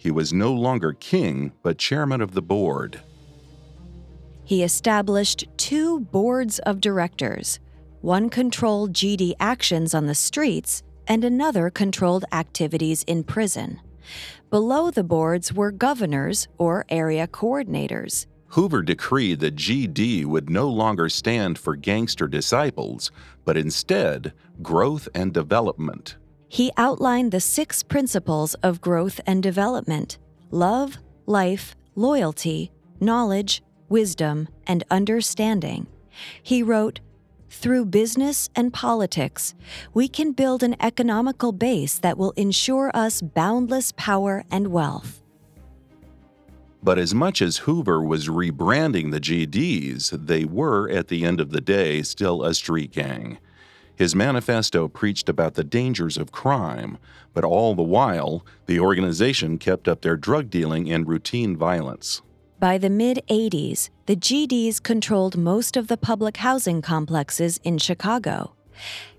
He 0.02 0.10
was 0.10 0.32
no 0.32 0.52
longer 0.52 0.94
king, 0.94 1.52
but 1.62 1.78
chairman 1.78 2.20
of 2.20 2.32
the 2.32 2.42
board. 2.42 3.00
He 4.42 4.64
established 4.64 5.44
two 5.56 6.00
boards 6.00 6.58
of 6.58 6.80
directors. 6.80 7.60
One 8.00 8.28
controlled 8.28 8.94
GD 8.94 9.34
actions 9.38 9.94
on 9.94 10.06
the 10.06 10.16
streets, 10.16 10.82
and 11.06 11.22
another 11.22 11.70
controlled 11.70 12.24
activities 12.32 13.04
in 13.04 13.22
prison. 13.22 13.80
Below 14.50 14.90
the 14.90 15.04
boards 15.04 15.52
were 15.52 15.70
governors 15.70 16.48
or 16.58 16.84
area 16.88 17.28
coordinators. 17.28 18.26
Hoover 18.48 18.82
decreed 18.82 19.38
that 19.38 19.54
GD 19.54 20.24
would 20.24 20.50
no 20.50 20.68
longer 20.68 21.08
stand 21.08 21.60
for 21.60 21.76
gangster 21.76 22.26
disciples, 22.26 23.12
but 23.44 23.56
instead 23.56 24.32
growth 24.62 25.08
and 25.14 25.32
development. 25.32 26.16
He 26.52 26.70
outlined 26.76 27.32
the 27.32 27.40
six 27.40 27.82
principles 27.82 28.52
of 28.62 28.82
growth 28.82 29.22
and 29.26 29.42
development 29.42 30.18
love, 30.50 30.98
life, 31.24 31.74
loyalty, 31.94 32.70
knowledge, 33.00 33.62
wisdom, 33.88 34.48
and 34.66 34.84
understanding. 34.90 35.86
He 36.42 36.62
wrote, 36.62 37.00
through 37.48 37.86
business 37.86 38.50
and 38.54 38.70
politics, 38.70 39.54
we 39.94 40.08
can 40.08 40.32
build 40.32 40.62
an 40.62 40.76
economical 40.78 41.52
base 41.52 41.98
that 42.00 42.18
will 42.18 42.32
ensure 42.32 42.90
us 42.92 43.22
boundless 43.22 43.94
power 43.96 44.44
and 44.50 44.68
wealth. 44.68 45.22
But 46.82 46.98
as 46.98 47.14
much 47.14 47.40
as 47.40 47.64
Hoover 47.64 48.02
was 48.02 48.28
rebranding 48.28 49.10
the 49.10 49.20
GDs, 49.20 50.10
they 50.26 50.44
were, 50.44 50.90
at 50.90 51.08
the 51.08 51.24
end 51.24 51.40
of 51.40 51.48
the 51.48 51.62
day, 51.62 52.02
still 52.02 52.42
a 52.42 52.52
street 52.52 52.92
gang. 52.92 53.38
His 53.96 54.14
manifesto 54.14 54.88
preached 54.88 55.28
about 55.28 55.54
the 55.54 55.64
dangers 55.64 56.16
of 56.16 56.32
crime, 56.32 56.98
but 57.34 57.44
all 57.44 57.74
the 57.74 57.82
while, 57.82 58.44
the 58.66 58.80
organization 58.80 59.58
kept 59.58 59.86
up 59.86 60.02
their 60.02 60.16
drug 60.16 60.50
dealing 60.50 60.90
and 60.90 61.06
routine 61.06 61.56
violence. 61.56 62.22
By 62.58 62.78
the 62.78 62.90
mid 62.90 63.22
80s, 63.28 63.90
the 64.06 64.16
GDs 64.16 64.82
controlled 64.82 65.36
most 65.36 65.76
of 65.76 65.88
the 65.88 65.96
public 65.96 66.38
housing 66.38 66.80
complexes 66.80 67.58
in 67.64 67.78
Chicago. 67.78 68.54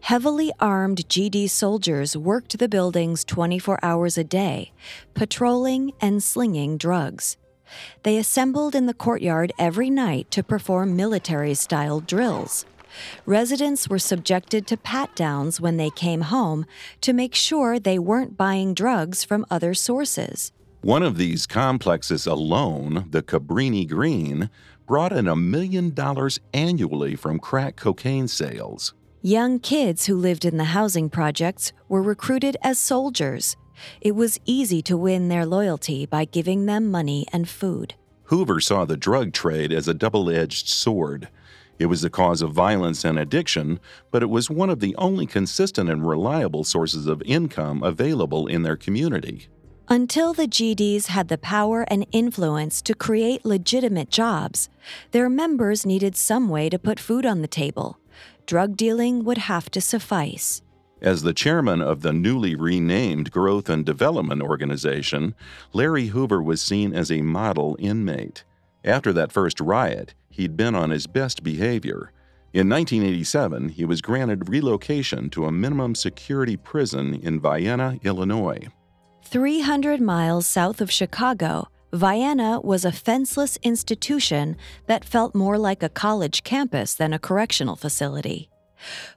Heavily 0.02 0.52
armed 0.60 1.08
GD 1.08 1.50
soldiers 1.50 2.18
worked 2.18 2.58
the 2.58 2.68
buildings 2.68 3.24
24 3.24 3.80
hours 3.84 4.18
a 4.18 4.24
day, 4.24 4.72
patrolling 5.14 5.92
and 6.02 6.24
slinging 6.24 6.78
drugs. 6.78 7.38
They 8.04 8.18
assembled 8.18 8.76
in 8.76 8.86
the 8.86 8.94
courtyard 8.94 9.52
every 9.58 9.90
night 9.90 10.30
to 10.32 10.44
perform 10.44 10.96
military 10.96 11.54
style 11.54 12.00
drills. 12.00 12.66
Residents 13.26 13.90
were 13.90 14.00
subjected 14.00 14.68
to 14.68 14.78
pat 14.78 15.16
downs 15.16 15.60
when 15.62 15.78
they 15.78 15.90
came 15.90 16.22
home 16.22 16.66
to 17.02 17.14
make 17.14 17.36
sure 17.36 17.80
they 17.80 18.00
weren't 18.00 18.38
buying 18.38 18.74
drugs 18.74 19.24
from 19.24 19.46
other 19.50 19.74
sources. 19.74 20.52
One 20.82 21.04
of 21.04 21.18
these 21.18 21.48
complexes 21.48 22.28
alone, 22.28 23.08
the 23.10 23.24
Cabrini 23.24 23.88
Green, 23.88 24.50
brought 24.86 25.14
in 25.14 25.28
a 25.28 25.36
million 25.36 25.94
dollars 25.94 26.40
annually 26.54 27.16
from 27.16 27.40
crack 27.40 27.78
cocaine 27.78 28.28
sales. 28.28 28.94
Young 29.22 29.60
kids 29.60 30.08
who 30.08 30.18
lived 30.18 30.44
in 30.44 30.58
the 30.58 30.66
housing 30.66 31.10
projects 31.10 31.72
were 31.88 32.02
recruited 32.02 32.58
as 32.62 32.78
soldiers. 32.78 33.56
It 34.02 34.14
was 34.16 34.40
easy 34.46 34.82
to 34.82 34.98
win 34.98 35.30
their 35.30 35.46
loyalty 35.46 36.06
by 36.06 36.26
giving 36.26 36.66
them 36.66 36.92
money 36.92 37.26
and 37.32 37.48
food. 37.48 37.96
Hoover 38.24 38.60
saw 38.60 38.84
the 38.84 38.98
drug 38.98 39.32
trade 39.32 39.72
as 39.72 39.88
a 39.88 39.94
double 39.94 40.30
edged 40.30 40.68
sword. 40.68 41.30
It 41.80 41.88
was 41.88 42.02
the 42.02 42.10
cause 42.10 42.42
of 42.42 42.54
violence 42.54 43.04
and 43.04 43.18
addiction, 43.18 43.80
but 44.12 44.24
it 44.24 44.30
was 44.30 44.50
one 44.50 44.70
of 44.70 44.80
the 44.80 44.96
only 44.98 45.26
consistent 45.26 45.90
and 45.90 46.08
reliable 46.08 46.64
sources 46.64 47.08
of 47.08 47.22
income 47.24 47.84
available 47.84 48.48
in 48.48 48.64
their 48.64 48.78
community. 48.78 49.48
Until 49.90 50.34
the 50.34 50.48
GDs 50.48 51.08
had 51.08 51.28
the 51.28 51.38
power 51.38 51.82
and 51.90 52.08
influence 52.12 52.82
to 52.84 52.94
create 52.94 53.44
legitimate 53.44 54.10
jobs, 54.10 54.70
their 55.12 55.30
members 55.30 55.86
needed 55.86 56.16
some 56.16 56.48
way 56.48 56.70
to 56.70 56.80
put 56.80 57.00
food 57.00 57.26
on 57.26 57.42
the 57.42 57.48
table. 57.48 58.00
Drug 58.46 58.78
dealing 58.78 59.24
would 59.26 59.40
have 59.40 59.70
to 59.72 59.82
suffice. 59.82 60.62
As 61.02 61.24
the 61.24 61.34
chairman 61.34 61.82
of 61.82 62.02
the 62.02 62.14
newly 62.14 62.56
renamed 62.56 63.30
Growth 63.30 63.68
and 63.68 63.86
Development 63.86 64.42
Organization, 64.42 65.36
Larry 65.74 66.08
Hoover 66.08 66.42
was 66.42 66.62
seen 66.62 66.94
as 66.94 67.12
a 67.12 67.22
model 67.22 67.76
inmate. 67.78 68.46
After 68.86 69.14
that 69.14 69.32
first 69.32 69.60
riot, 69.62 70.14
he'd 70.30 70.58
been 70.58 70.76
on 70.76 70.90
his 70.90 71.08
best 71.08 71.44
behavior. 71.44 72.12
In 72.52 72.70
1987, 72.70 73.70
he 73.70 73.86
was 73.86 74.02
granted 74.02 74.50
relocation 74.50 75.30
to 75.32 75.46
a 75.46 75.52
minimum 75.52 75.96
security 75.96 76.58
prison 76.58 77.16
in 77.24 77.40
Vienna, 77.40 77.98
Illinois. 78.04 78.68
300 79.24 80.02
miles 80.02 80.46
south 80.46 80.82
of 80.82 80.92
Chicago, 80.92 81.68
Vienna 81.94 82.60
was 82.60 82.84
a 82.84 82.92
fenceless 82.92 83.58
institution 83.64 84.58
that 84.88 85.06
felt 85.06 85.34
more 85.34 85.58
like 85.58 85.82
a 85.82 85.90
college 85.90 86.44
campus 86.44 86.94
than 86.94 87.14
a 87.14 87.20
correctional 87.20 87.76
facility. 87.76 88.50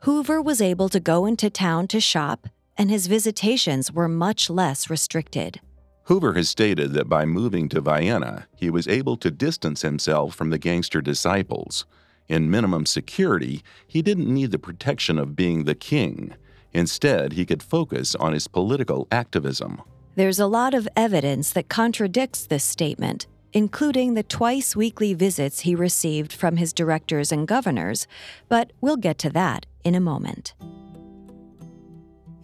Hoover 0.02 0.40
was 0.40 0.62
able 0.62 0.88
to 0.90 1.00
go 1.00 1.26
into 1.26 1.50
town 1.50 1.88
to 1.88 2.00
shop, 2.00 2.46
and 2.76 2.90
his 2.90 3.08
visitations 3.08 3.90
were 3.90 4.08
much 4.08 4.48
less 4.48 4.88
restricted. 4.88 5.60
Hoover 6.06 6.34
has 6.34 6.48
stated 6.48 6.92
that 6.92 7.08
by 7.08 7.24
moving 7.24 7.68
to 7.68 7.80
Vienna, 7.80 8.46
he 8.54 8.70
was 8.70 8.86
able 8.86 9.16
to 9.16 9.28
distance 9.28 9.82
himself 9.82 10.36
from 10.36 10.50
the 10.50 10.58
gangster 10.58 11.00
disciples. 11.00 11.84
In 12.28 12.48
minimum 12.48 12.86
security, 12.86 13.64
he 13.88 14.02
didn't 14.02 14.32
need 14.32 14.52
the 14.52 14.58
protection 14.58 15.18
of 15.18 15.34
being 15.34 15.64
the 15.64 15.74
king. 15.74 16.34
Instead, 16.72 17.32
he 17.32 17.44
could 17.44 17.60
focus 17.60 18.14
on 18.14 18.34
his 18.34 18.46
political 18.46 19.08
activism. 19.10 19.82
There's 20.14 20.38
a 20.38 20.46
lot 20.46 20.74
of 20.74 20.88
evidence 20.94 21.50
that 21.50 21.68
contradicts 21.68 22.46
this 22.46 22.62
statement, 22.62 23.26
including 23.52 24.14
the 24.14 24.22
twice 24.22 24.76
weekly 24.76 25.12
visits 25.12 25.60
he 25.60 25.74
received 25.74 26.32
from 26.32 26.56
his 26.56 26.72
directors 26.72 27.32
and 27.32 27.48
governors, 27.48 28.06
but 28.48 28.72
we'll 28.80 28.96
get 28.96 29.18
to 29.18 29.30
that 29.30 29.66
in 29.82 29.96
a 29.96 30.00
moment. 30.00 30.54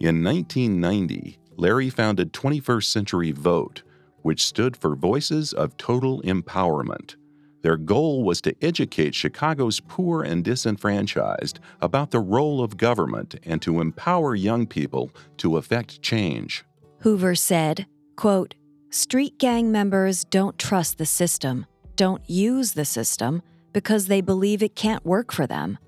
In 0.01 0.21
1990, 0.21 1.39
Larry 1.57 1.89
founded 1.89 2.33
21st 2.33 2.85
Century 2.85 3.31
Vote, 3.31 3.83
which 4.21 4.45
stood 4.45 4.75
for 4.75 4.95
Voices 4.95 5.53
of 5.53 5.77
Total 5.77 6.21
Empowerment. 6.23 7.15
Their 7.61 7.77
goal 7.77 8.23
was 8.23 8.41
to 8.41 8.55
educate 8.61 9.15
Chicago's 9.15 9.79
poor 9.79 10.21
and 10.21 10.43
disenfranchised 10.43 11.59
about 11.81 12.11
the 12.11 12.19
role 12.19 12.61
of 12.61 12.75
government 12.75 13.35
and 13.43 13.61
to 13.61 13.79
empower 13.79 14.35
young 14.35 14.67
people 14.67 15.11
to 15.37 15.55
effect 15.57 16.01
change. 16.01 16.65
Hoover 16.99 17.35
said, 17.35 17.85
quote, 18.17 18.55
Street 18.89 19.39
gang 19.39 19.71
members 19.71 20.25
don't 20.25 20.59
trust 20.59 20.97
the 20.97 21.05
system, 21.05 21.65
don't 21.95 22.29
use 22.29 22.73
the 22.73 22.85
system, 22.85 23.41
because 23.71 24.07
they 24.07 24.21
believe 24.21 24.61
it 24.61 24.75
can't 24.75 25.05
work 25.05 25.31
for 25.31 25.47
them. 25.47 25.79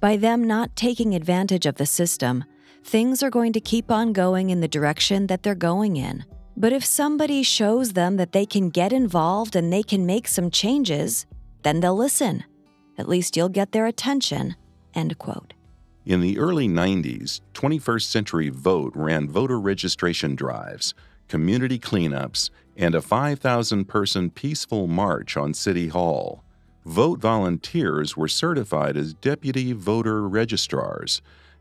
By 0.00 0.16
them 0.16 0.44
not 0.44 0.74
taking 0.74 1.14
advantage 1.14 1.66
of 1.66 1.74
the 1.74 1.86
system, 1.86 2.44
things 2.84 3.22
are 3.22 3.30
going 3.30 3.52
to 3.52 3.60
keep 3.60 3.90
on 3.90 4.12
going 4.12 4.50
in 4.50 4.60
the 4.60 4.68
direction 4.68 5.26
that 5.28 5.42
they're 5.42 5.54
going 5.54 5.96
in. 5.96 6.24
But 6.56 6.72
if 6.72 6.84
somebody 6.84 7.42
shows 7.42 7.92
them 7.92 8.16
that 8.16 8.32
they 8.32 8.44
can 8.44 8.70
get 8.70 8.92
involved 8.92 9.56
and 9.56 9.72
they 9.72 9.82
can 9.82 10.04
make 10.06 10.28
some 10.28 10.50
changes, 10.50 11.26
then 11.62 11.80
they'll 11.80 11.96
listen. 11.96 12.44
At 12.98 13.08
least 13.08 13.36
you'll 13.36 13.48
get 13.48 13.72
their 13.72 13.86
attention. 13.86 14.56
End 14.94 15.16
quote. 15.18 15.54
In 16.04 16.20
the 16.20 16.38
early 16.38 16.68
90s, 16.68 17.40
21st 17.54 18.02
Century 18.02 18.48
Vote 18.48 18.92
ran 18.94 19.28
voter 19.28 19.60
registration 19.60 20.34
drives, 20.34 20.94
community 21.28 21.78
cleanups, 21.78 22.50
and 22.76 22.94
a 22.94 23.02
5,000 23.02 23.84
person 23.84 24.30
peaceful 24.30 24.86
march 24.86 25.36
on 25.36 25.54
City 25.54 25.88
Hall. 25.88 26.42
Vote 26.86 27.20
volunteers 27.20 28.16
were 28.16 28.28
certified 28.28 28.96
as 28.96 29.14
deputy 29.14 29.72
voter 29.72 30.26
registrars, 30.26 31.20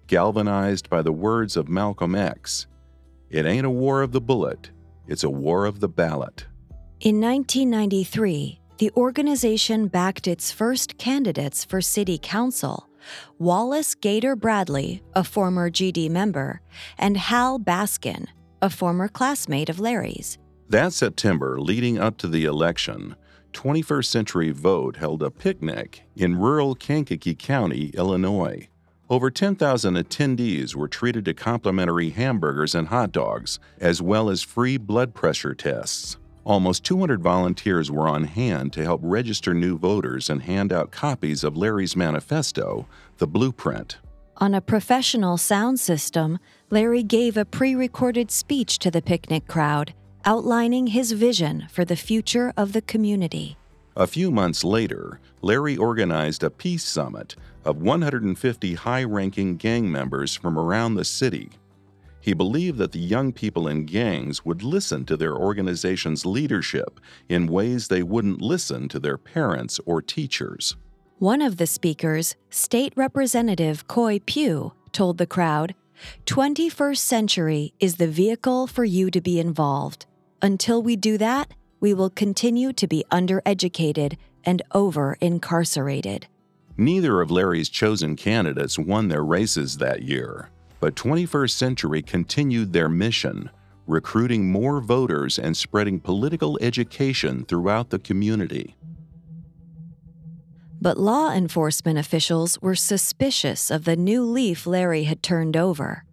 galvanized 0.09 0.89
by 0.89 1.03
the 1.03 1.11
words 1.11 1.55
of 1.55 1.69
Malcolm 1.69 2.15
X 2.15 2.65
It 3.29 3.45
ain't 3.45 3.65
a 3.65 3.69
war 3.69 4.01
of 4.01 4.11
the 4.11 4.19
bullet, 4.19 4.71
it's 5.07 5.23
a 5.23 5.29
war 5.29 5.65
of 5.65 5.79
the 5.79 5.87
ballot. 5.87 6.47
In 6.99 7.21
1993, 7.21 8.59
the 8.79 8.91
organization 8.97 9.87
backed 9.87 10.27
its 10.27 10.51
first 10.51 10.97
candidates 10.97 11.63
for 11.63 11.79
city 11.79 12.17
council. 12.17 12.89
Wallace 13.37 13.93
Gator 13.93 14.35
Bradley, 14.35 15.03
a 15.13 15.23
former 15.23 15.69
GD 15.69 16.09
member, 16.09 16.61
and 16.97 17.15
Hal 17.15 17.59
Baskin, 17.59 18.25
a 18.63 18.69
former 18.69 19.07
classmate 19.07 19.69
of 19.69 19.79
Larry's. 19.79 20.39
That 20.69 20.91
September, 20.91 21.59
leading 21.61 21.99
up 21.99 22.17
to 22.17 22.27
the 22.27 22.45
election, 22.45 23.15
21st 23.53 24.05
Century 24.05 24.49
Vote 24.49 24.95
held 24.97 25.21
a 25.21 25.29
picnic 25.29 26.03
in 26.15 26.35
rural 26.35 26.73
Kankakee 26.73 27.35
County, 27.35 27.89
Illinois. 27.89 28.68
Over 29.11 29.31
10,000 29.31 29.95
attendees 29.95 30.75
were 30.75 30.87
treated 30.87 31.25
to 31.25 31.33
complimentary 31.33 32.11
hamburgers 32.11 32.75
and 32.75 32.89
hot 32.89 33.11
dogs, 33.11 33.59
as 33.79 34.03
well 34.03 34.29
as 34.29 34.43
free 34.43 34.77
blood 34.77 35.15
pressure 35.15 35.55
tests. 35.55 36.17
Almost 36.43 36.83
200 36.83 37.19
volunteers 37.19 37.89
were 37.89 38.07
on 38.07 38.25
hand 38.25 38.71
to 38.73 38.83
help 38.83 39.01
register 39.03 39.55
new 39.55 39.79
voters 39.79 40.29
and 40.29 40.43
hand 40.43 40.71
out 40.71 40.91
copies 40.91 41.43
of 41.43 41.57
Larry's 41.57 41.95
manifesto, 41.95 42.87
The 43.17 43.25
Blueprint. 43.25 43.97
On 44.37 44.53
a 44.53 44.61
professional 44.61 45.37
sound 45.37 45.79
system, 45.79 46.37
Larry 46.69 47.01
gave 47.01 47.35
a 47.35 47.45
pre 47.45 47.73
recorded 47.73 48.29
speech 48.29 48.77
to 48.77 48.91
the 48.91 49.01
picnic 49.01 49.47
crowd, 49.47 49.95
outlining 50.23 50.85
his 50.85 51.13
vision 51.13 51.65
for 51.71 51.83
the 51.83 51.95
future 51.95 52.53
of 52.55 52.73
the 52.73 52.81
community. 52.83 53.57
A 53.95 54.07
few 54.07 54.31
months 54.31 54.63
later, 54.63 55.19
Larry 55.41 55.75
organized 55.75 56.43
a 56.43 56.49
peace 56.49 56.85
summit 56.85 57.35
of 57.65 57.81
150 57.81 58.73
high 58.75 59.03
ranking 59.03 59.57
gang 59.57 59.91
members 59.91 60.35
from 60.35 60.57
around 60.57 60.95
the 60.95 61.05
city. 61.05 61.49
He 62.21 62.33
believed 62.33 62.77
that 62.79 62.91
the 62.91 62.99
young 62.99 63.31
people 63.31 63.67
in 63.67 63.85
gangs 63.85 64.43
would 64.43 64.61
listen 64.61 65.05
to 65.05 65.17
their 65.17 65.35
organization's 65.35 66.25
leadership 66.25 66.99
in 67.29 67.47
ways 67.47 67.87
they 67.87 68.03
wouldn't 68.03 68.41
listen 68.41 68.89
to 68.89 68.99
their 68.99 69.17
parents 69.17 69.79
or 69.85 70.01
teachers. 70.01 70.75
One 71.17 71.41
of 71.41 71.57
the 71.57 71.67
speakers, 71.67 72.35
State 72.49 72.93
Representative 72.95 73.87
Coy 73.87 74.19
Pugh, 74.19 74.73
told 74.91 75.17
the 75.17 75.27
crowd 75.27 75.75
21st 76.25 76.97
century 76.97 77.73
is 77.79 77.95
the 77.95 78.07
vehicle 78.07 78.67
for 78.67 78.85
you 78.85 79.11
to 79.11 79.19
be 79.19 79.39
involved. 79.39 80.05
Until 80.41 80.81
we 80.81 80.95
do 80.95 81.17
that, 81.17 81.53
we 81.79 81.93
will 81.93 82.09
continue 82.09 82.71
to 82.73 82.87
be 82.87 83.03
undereducated 83.11 84.17
and 84.45 84.61
over 84.71 85.17
incarcerated. 85.19 86.27
Neither 86.79 87.19
of 87.19 87.29
Larry's 87.29 87.67
chosen 87.67 88.15
candidates 88.15 88.79
won 88.79 89.09
their 89.09 89.25
races 89.25 89.79
that 89.79 90.03
year, 90.03 90.49
but 90.79 90.95
21st 90.95 91.49
Century 91.49 92.01
continued 92.01 92.71
their 92.71 92.87
mission, 92.87 93.49
recruiting 93.85 94.49
more 94.49 94.79
voters 94.79 95.37
and 95.37 95.57
spreading 95.57 95.99
political 95.99 96.57
education 96.61 97.43
throughout 97.43 97.89
the 97.89 97.99
community. 97.99 98.77
But 100.79 100.97
law 100.97 101.33
enforcement 101.33 101.99
officials 101.99 102.57
were 102.61 102.75
suspicious 102.75 103.69
of 103.69 103.83
the 103.83 103.97
new 103.97 104.23
leaf 104.23 104.65
Larry 104.65 105.03
had 105.03 105.21
turned 105.21 105.57
over. 105.57 106.05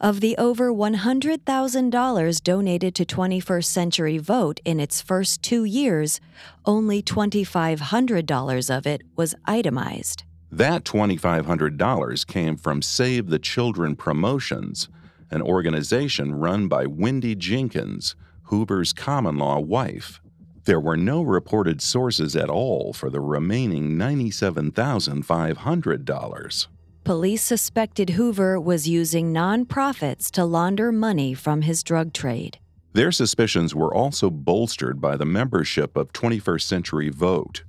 Of 0.00 0.20
the 0.20 0.36
over 0.36 0.72
$100,000 0.72 2.42
donated 2.42 2.94
to 2.94 3.04
21st 3.04 3.64
Century 3.64 4.18
Vote 4.18 4.60
in 4.64 4.80
its 4.80 5.00
first 5.00 5.42
two 5.42 5.64
years, 5.64 6.20
only 6.64 7.02
$2,500 7.02 8.76
of 8.76 8.86
it 8.86 9.02
was 9.16 9.34
itemized. 9.44 10.24
That 10.50 10.84
$2,500 10.84 12.26
came 12.26 12.56
from 12.56 12.82
Save 12.82 13.28
the 13.28 13.38
Children 13.38 13.96
Promotions, 13.96 14.88
an 15.30 15.40
organization 15.40 16.34
run 16.34 16.68
by 16.68 16.86
Wendy 16.86 17.34
Jenkins, 17.34 18.14
Hoover's 18.44 18.92
common 18.92 19.38
law 19.38 19.60
wife. 19.60 20.20
There 20.64 20.78
were 20.78 20.96
no 20.96 21.22
reported 21.22 21.80
sources 21.80 22.36
at 22.36 22.50
all 22.50 22.92
for 22.92 23.10
the 23.10 23.20
remaining 23.20 23.96
$97,500. 23.96 26.66
Police 27.04 27.42
suspected 27.42 28.10
Hoover 28.10 28.60
was 28.60 28.88
using 28.88 29.34
nonprofits 29.34 30.30
to 30.30 30.44
launder 30.44 30.92
money 30.92 31.34
from 31.34 31.62
his 31.62 31.82
drug 31.82 32.12
trade. 32.12 32.58
Their 32.92 33.10
suspicions 33.10 33.74
were 33.74 33.92
also 33.92 34.30
bolstered 34.30 35.00
by 35.00 35.16
the 35.16 35.24
membership 35.24 35.96
of 35.96 36.12
21st 36.12 36.62
Century 36.62 37.08
Vote. 37.08 37.64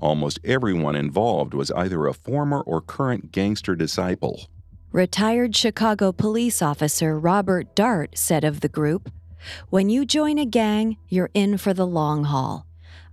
Almost 0.00 0.38
everyone 0.42 0.96
involved 0.96 1.52
was 1.52 1.70
either 1.72 2.06
a 2.06 2.14
former 2.14 2.62
or 2.62 2.80
current 2.80 3.30
gangster 3.30 3.76
disciple. 3.76 4.48
Retired 4.90 5.54
Chicago 5.54 6.10
police 6.10 6.62
officer 6.62 7.18
Robert 7.18 7.74
Dart 7.74 8.16
said 8.16 8.42
of 8.42 8.60
the 8.60 8.70
group 8.70 9.10
When 9.68 9.90
you 9.90 10.06
join 10.06 10.38
a 10.38 10.46
gang, 10.46 10.96
you're 11.10 11.30
in 11.34 11.58
for 11.58 11.74
the 11.74 11.86
long 11.86 12.24
haul. 12.24 12.64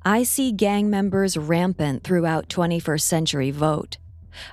I 0.06 0.24
see 0.24 0.54
gang 0.54 0.90
members 0.90 1.36
rampant 1.36 2.06
throughout 2.06 2.48
21st 2.48 3.02
Century 3.02 3.52
Vote. 3.52 3.98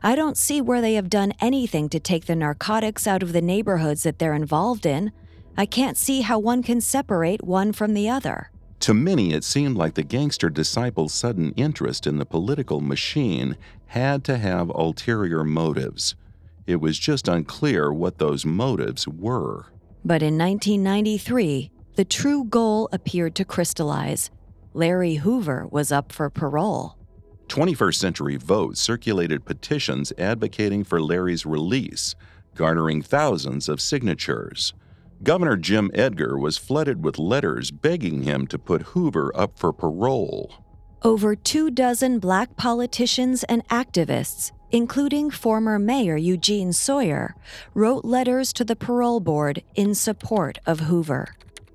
I 0.03 0.15
don't 0.15 0.37
see 0.37 0.61
where 0.61 0.81
they 0.81 0.95
have 0.95 1.11
done 1.11 1.33
anything 1.41 1.89
to 1.91 2.01
take 2.01 2.27
the 2.27 2.37
narcotics 2.37 3.07
out 3.07 3.23
of 3.23 3.33
the 3.33 3.43
neighborhoods 3.43 4.03
that 4.03 4.19
they're 4.19 4.35
involved 4.35 4.87
in. 4.87 5.13
I 5.57 5.67
can't 5.67 5.97
see 5.97 6.23
how 6.23 6.39
one 6.39 6.63
can 6.63 6.81
separate 6.81 7.45
one 7.45 7.73
from 7.73 7.95
the 7.95 8.09
other. 8.09 8.51
To 8.81 8.95
many, 8.95 9.33
it 9.33 9.45
seemed 9.45 9.77
like 9.77 9.95
the 9.95 10.03
gangster 10.03 10.51
disciples' 10.51 11.15
sudden 11.15 11.53
interest 11.57 12.07
in 12.07 12.19
the 12.19 12.27
political 12.27 12.81
machine 12.81 13.57
had 13.87 14.25
to 14.25 14.39
have 14.39 14.71
ulterior 14.71 15.45
motives. 15.45 16.17
It 16.67 16.81
was 16.81 16.99
just 16.99 17.29
unclear 17.29 17.93
what 17.93 18.19
those 18.19 18.45
motives 18.45 19.07
were. 19.07 19.67
But 20.05 20.23
in 20.23 20.37
1993, 20.37 21.71
the 21.95 22.05
true 22.05 22.45
goal 22.45 22.89
appeared 22.91 23.35
to 23.37 23.45
crystallize. 23.45 24.31
Larry 24.75 25.17
Hoover 25.17 25.67
was 25.71 25.93
up 25.93 26.11
for 26.11 26.31
parole. 26.31 26.97
21st 27.53 27.97
Century 27.97 28.37
Vote 28.37 28.79
circulated 28.79 29.45
petitions 29.45 30.11
advocating 30.17 30.83
for 30.85 31.03
Larry's 31.03 31.45
release, 31.45 32.15
garnering 32.55 33.03
thousands 33.03 33.69
of 33.69 33.79
signatures. 33.79 34.73
Governor 35.23 35.59
Jim 35.59 35.91
Edgar 35.93 36.39
was 36.39 36.57
flooded 36.57 37.05
with 37.05 37.19
letters 37.19 37.71
begging 37.71 38.23
him 38.23 38.47
to 38.47 38.59
put 38.59 38.81
Hoover 38.95 39.31
up 39.35 39.59
for 39.59 39.71
parole. 39.71 40.65
Over 41.03 41.37
two 41.37 41.71
dozen 41.71 42.21
black 42.21 42.57
politicians 42.57 43.45
and 43.45 43.69
activists, 43.69 44.53
including 44.71 45.31
former 45.31 45.79
Mayor 45.79 46.17
Eugene 46.17 46.73
Sawyer, 46.73 47.35
wrote 47.75 48.03
letters 48.03 48.55
to 48.55 48.65
the 48.65 48.77
parole 48.77 49.21
board 49.21 49.63
in 49.75 49.95
support 49.95 50.59
of 50.65 50.81
Hoover. 50.81 51.35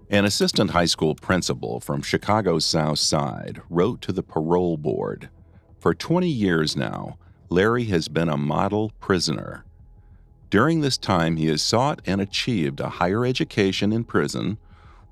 An 0.09 0.25
assistant 0.25 0.71
high 0.71 0.85
school 0.85 1.13
principal 1.13 1.79
from 1.79 2.01
Chicago's 2.01 2.65
South 2.65 2.97
Side 2.97 3.61
wrote 3.69 4.01
to 4.01 4.11
the 4.11 4.23
parole 4.23 4.77
board 4.77 5.29
for 5.87 5.93
20 5.93 6.27
years 6.27 6.75
now, 6.75 7.17
Larry 7.47 7.85
has 7.85 8.09
been 8.09 8.27
a 8.27 8.35
model 8.35 8.91
prisoner. 8.99 9.63
During 10.49 10.81
this 10.81 10.97
time, 10.97 11.37
he 11.37 11.45
has 11.45 11.61
sought 11.61 12.01
and 12.05 12.19
achieved 12.19 12.81
a 12.81 12.89
higher 12.89 13.25
education 13.25 13.93
in 13.93 14.03
prison, 14.03 14.57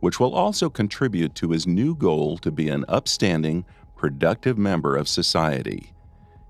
which 0.02 0.20
will 0.20 0.36
also 0.36 0.70
contribute 0.70 1.34
to 1.36 1.52
his 1.52 1.66
new 1.66 1.96
goal 1.96 2.38
to 2.40 2.52
be 2.52 2.68
an 2.68 2.84
upstanding, 2.90 3.64
productive 3.96 4.58
member 4.58 4.98
of 4.98 5.08
society. 5.08 5.94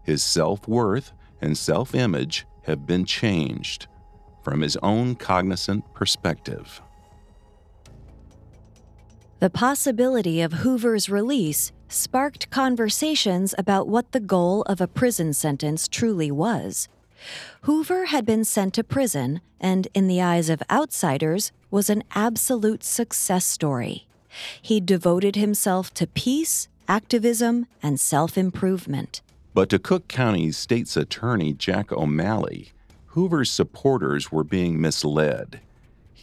His 0.02 0.24
self 0.24 0.68
worth 0.68 1.12
and 1.40 1.56
self 1.56 1.94
image 1.94 2.48
have 2.64 2.88
been 2.88 3.06
changed 3.06 3.86
from 4.44 4.62
his 4.62 4.76
own 4.78 5.14
cognizant 5.14 5.94
perspective. 5.94 6.82
The 9.40 9.50
possibility 9.50 10.40
of 10.42 10.54
Hoover's 10.54 11.10
release 11.10 11.74
sparked 11.90 12.50
conversations 12.52 13.54
about 13.58 13.86
what 13.86 14.14
the 14.14 14.22
goal 14.22 14.62
of 14.62 14.80
a 14.80 14.88
prison 14.88 15.34
sentence 15.34 15.90
truly 15.90 16.32
was. 16.32 16.88
Hoover 17.64 18.06
had 18.06 18.26
been 18.26 18.46
sent 18.46 18.74
to 18.76 18.84
prison 18.84 19.42
and, 19.60 19.90
in 19.94 20.08
the 20.08 20.22
eyes 20.22 20.50
of 20.50 20.64
outsiders, 20.72 21.52
was 21.70 21.90
an 21.90 22.04
absolute 22.14 22.82
success 22.82 23.46
story. 23.46 24.08
He 24.62 24.80
devoted 24.80 25.36
himself 25.36 25.94
to 25.96 26.08
peace, 26.08 26.70
activism, 26.88 27.68
and 27.84 28.00
self 28.00 28.38
improvement. 28.38 29.22
But 29.54 29.70
to 29.70 29.80
Cook 29.80 30.08
County's 30.08 30.56
state's 30.56 30.96
attorney, 30.96 31.52
Jack 31.52 31.92
O'Malley, 31.92 32.72
Hoover's 33.08 33.52
supporters 33.52 34.32
were 34.32 34.46
being 34.46 34.80
misled. 34.80 35.60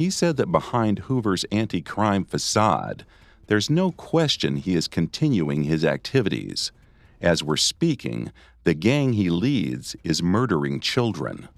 He 0.02 0.10
said 0.10 0.36
that 0.38 0.50
behind 0.50 0.98
Hoover's 0.98 1.44
anti 1.52 1.80
crime 1.80 2.24
facade, 2.24 3.06
there's 3.46 3.70
no 3.70 3.92
question 3.92 4.56
he 4.56 4.74
is 4.74 4.88
continuing 4.88 5.62
his 5.62 5.84
activities. 5.84 6.72
As 7.20 7.44
we're 7.44 7.56
speaking, 7.56 8.32
the 8.64 8.74
gang 8.74 9.12
he 9.12 9.30
leads 9.30 9.94
is 10.02 10.20
murdering 10.20 10.80
children. 10.80 11.48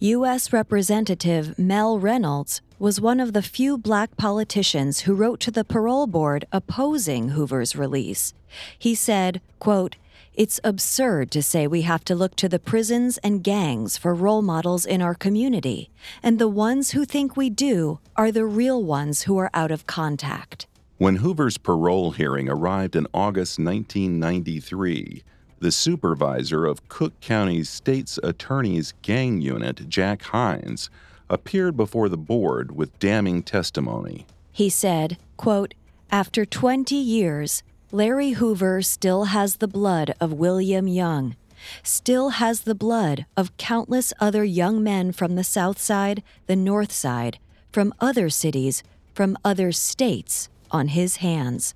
U.S. 0.00 0.52
Representative 0.52 1.56
Mel 1.56 1.96
Reynolds 2.00 2.60
was 2.80 3.00
one 3.00 3.20
of 3.20 3.34
the 3.34 3.40
few 3.40 3.78
black 3.78 4.16
politicians 4.16 5.02
who 5.02 5.14
wrote 5.14 5.38
to 5.38 5.52
the 5.52 5.62
parole 5.62 6.08
board 6.08 6.44
opposing 6.50 7.28
Hoover's 7.28 7.76
release. 7.76 8.34
He 8.76 8.96
said, 8.96 9.40
quote, 9.60 9.94
it's 10.34 10.60
absurd 10.64 11.30
to 11.30 11.42
say 11.42 11.66
we 11.66 11.82
have 11.82 12.04
to 12.04 12.14
look 12.14 12.36
to 12.36 12.48
the 12.48 12.58
prisons 12.58 13.18
and 13.18 13.44
gangs 13.44 13.98
for 13.98 14.14
role 14.14 14.42
models 14.42 14.86
in 14.86 15.02
our 15.02 15.14
community, 15.14 15.90
and 16.22 16.38
the 16.38 16.48
ones 16.48 16.92
who 16.92 17.04
think 17.04 17.36
we 17.36 17.50
do 17.50 17.98
are 18.16 18.32
the 18.32 18.46
real 18.46 18.82
ones 18.82 19.22
who 19.22 19.36
are 19.38 19.50
out 19.52 19.70
of 19.70 19.86
contact. 19.86 20.66
When 20.96 21.16
Hoover's 21.16 21.58
parole 21.58 22.12
hearing 22.12 22.48
arrived 22.48 22.96
in 22.96 23.06
August 23.12 23.58
1993, 23.58 25.22
the 25.58 25.72
supervisor 25.72 26.64
of 26.64 26.88
Cook 26.88 27.20
County 27.20 27.62
State's 27.62 28.18
Attorney's 28.22 28.94
Gang 29.02 29.40
Unit, 29.40 29.88
Jack 29.88 30.22
Hines, 30.22 30.90
appeared 31.28 31.76
before 31.76 32.08
the 32.08 32.16
board 32.16 32.74
with 32.74 32.98
damning 32.98 33.42
testimony. 33.42 34.26
He 34.50 34.68
said, 34.68 35.18
quote, 35.36 35.74
After 36.10 36.44
20 36.44 36.94
years, 36.94 37.62
Larry 37.94 38.30
Hoover 38.30 38.80
still 38.80 39.24
has 39.24 39.56
the 39.56 39.68
blood 39.68 40.14
of 40.18 40.32
William 40.32 40.88
Young, 40.88 41.36
still 41.82 42.30
has 42.30 42.62
the 42.62 42.74
blood 42.74 43.26
of 43.36 43.54
countless 43.58 44.14
other 44.18 44.44
young 44.44 44.82
men 44.82 45.12
from 45.12 45.34
the 45.34 45.44
South 45.44 45.78
Side, 45.78 46.22
the 46.46 46.56
North 46.56 46.90
Side, 46.90 47.38
from 47.70 47.92
other 48.00 48.30
cities, 48.30 48.82
from 49.12 49.36
other 49.44 49.72
states 49.72 50.48
on 50.70 50.88
his 50.88 51.16
hands. 51.16 51.74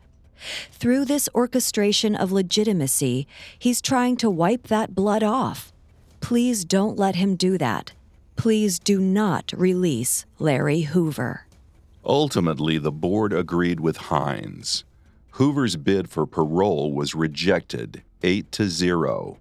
Through 0.72 1.04
this 1.04 1.28
orchestration 1.34 2.16
of 2.16 2.32
legitimacy, 2.32 3.28
he's 3.58 3.82
trying 3.82 4.16
to 4.16 4.30
wipe 4.30 4.68
that 4.68 4.94
blood 4.94 5.22
off. 5.22 5.70
Please 6.22 6.64
don't 6.64 6.98
let 6.98 7.16
him 7.16 7.36
do 7.36 7.58
that. 7.58 7.92
Please 8.36 8.78
do 8.78 9.00
not 9.00 9.52
release 9.54 10.24
Larry 10.38 10.80
Hoover. 10.80 11.46
Ultimately, 12.06 12.78
the 12.78 12.90
board 12.90 13.34
agreed 13.34 13.80
with 13.80 13.98
Hines. 13.98 14.84
Hoover's 15.36 15.76
bid 15.76 16.08
for 16.08 16.24
parole 16.24 16.94
was 16.94 17.14
rejected, 17.14 18.02
8 18.22 18.50
to 18.52 18.70
0. 18.70 19.36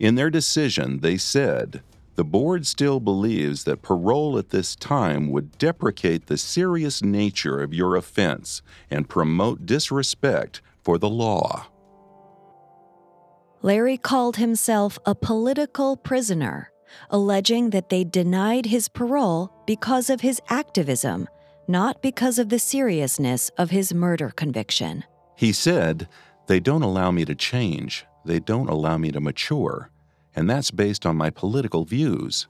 In 0.00 0.16
their 0.16 0.28
decision, 0.28 0.98
they 1.02 1.16
said, 1.16 1.82
the 2.16 2.24
board 2.24 2.66
still 2.66 2.98
believes 2.98 3.62
that 3.62 3.80
parole 3.80 4.38
at 4.38 4.50
this 4.50 4.74
time 4.74 5.30
would 5.30 5.56
deprecate 5.56 6.26
the 6.26 6.36
serious 6.36 7.00
nature 7.00 7.62
of 7.62 7.72
your 7.72 7.94
offense 7.94 8.60
and 8.90 9.08
promote 9.08 9.66
disrespect 9.66 10.62
for 10.82 10.98
the 10.98 11.08
law. 11.08 11.68
Larry 13.62 13.98
called 13.98 14.38
himself 14.38 14.98
a 15.06 15.14
political 15.14 15.96
prisoner, 15.96 16.72
alleging 17.08 17.70
that 17.70 17.88
they 17.88 18.02
denied 18.02 18.66
his 18.66 18.88
parole 18.88 19.52
because 19.64 20.10
of 20.10 20.22
his 20.22 20.40
activism, 20.48 21.28
not 21.68 22.02
because 22.02 22.40
of 22.40 22.48
the 22.48 22.58
seriousness 22.58 23.48
of 23.56 23.70
his 23.70 23.94
murder 23.94 24.30
conviction. 24.30 25.04
He 25.36 25.52
said, 25.52 26.08
They 26.46 26.60
don't 26.60 26.82
allow 26.82 27.10
me 27.10 27.24
to 27.24 27.34
change, 27.34 28.06
they 28.24 28.40
don't 28.40 28.68
allow 28.68 28.98
me 28.98 29.12
to 29.12 29.20
mature 29.20 29.90
and 30.36 30.48
that's 30.48 30.70
based 30.70 31.06
on 31.06 31.16
my 31.16 31.30
political 31.30 31.84
views. 31.84 32.46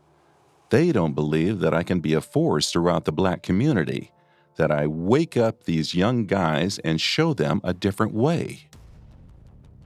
They 0.70 0.90
don't 0.90 1.14
believe 1.14 1.61
that 1.61 1.72
I 1.72 1.85
can 1.85 2.01
be 2.01 2.12
a 2.12 2.20
force 2.20 2.72
throughout 2.72 3.05
the 3.05 3.12
black 3.12 3.44
community, 3.44 4.11
that 4.57 4.72
I 4.72 4.88
wake 4.88 5.37
up 5.37 5.64
these 5.64 5.94
young 5.94 6.27
guys 6.27 6.81
and 6.81 7.01
show 7.01 7.33
them 7.33 7.61
a 7.62 7.72
different 7.72 8.12
way. 8.12 8.68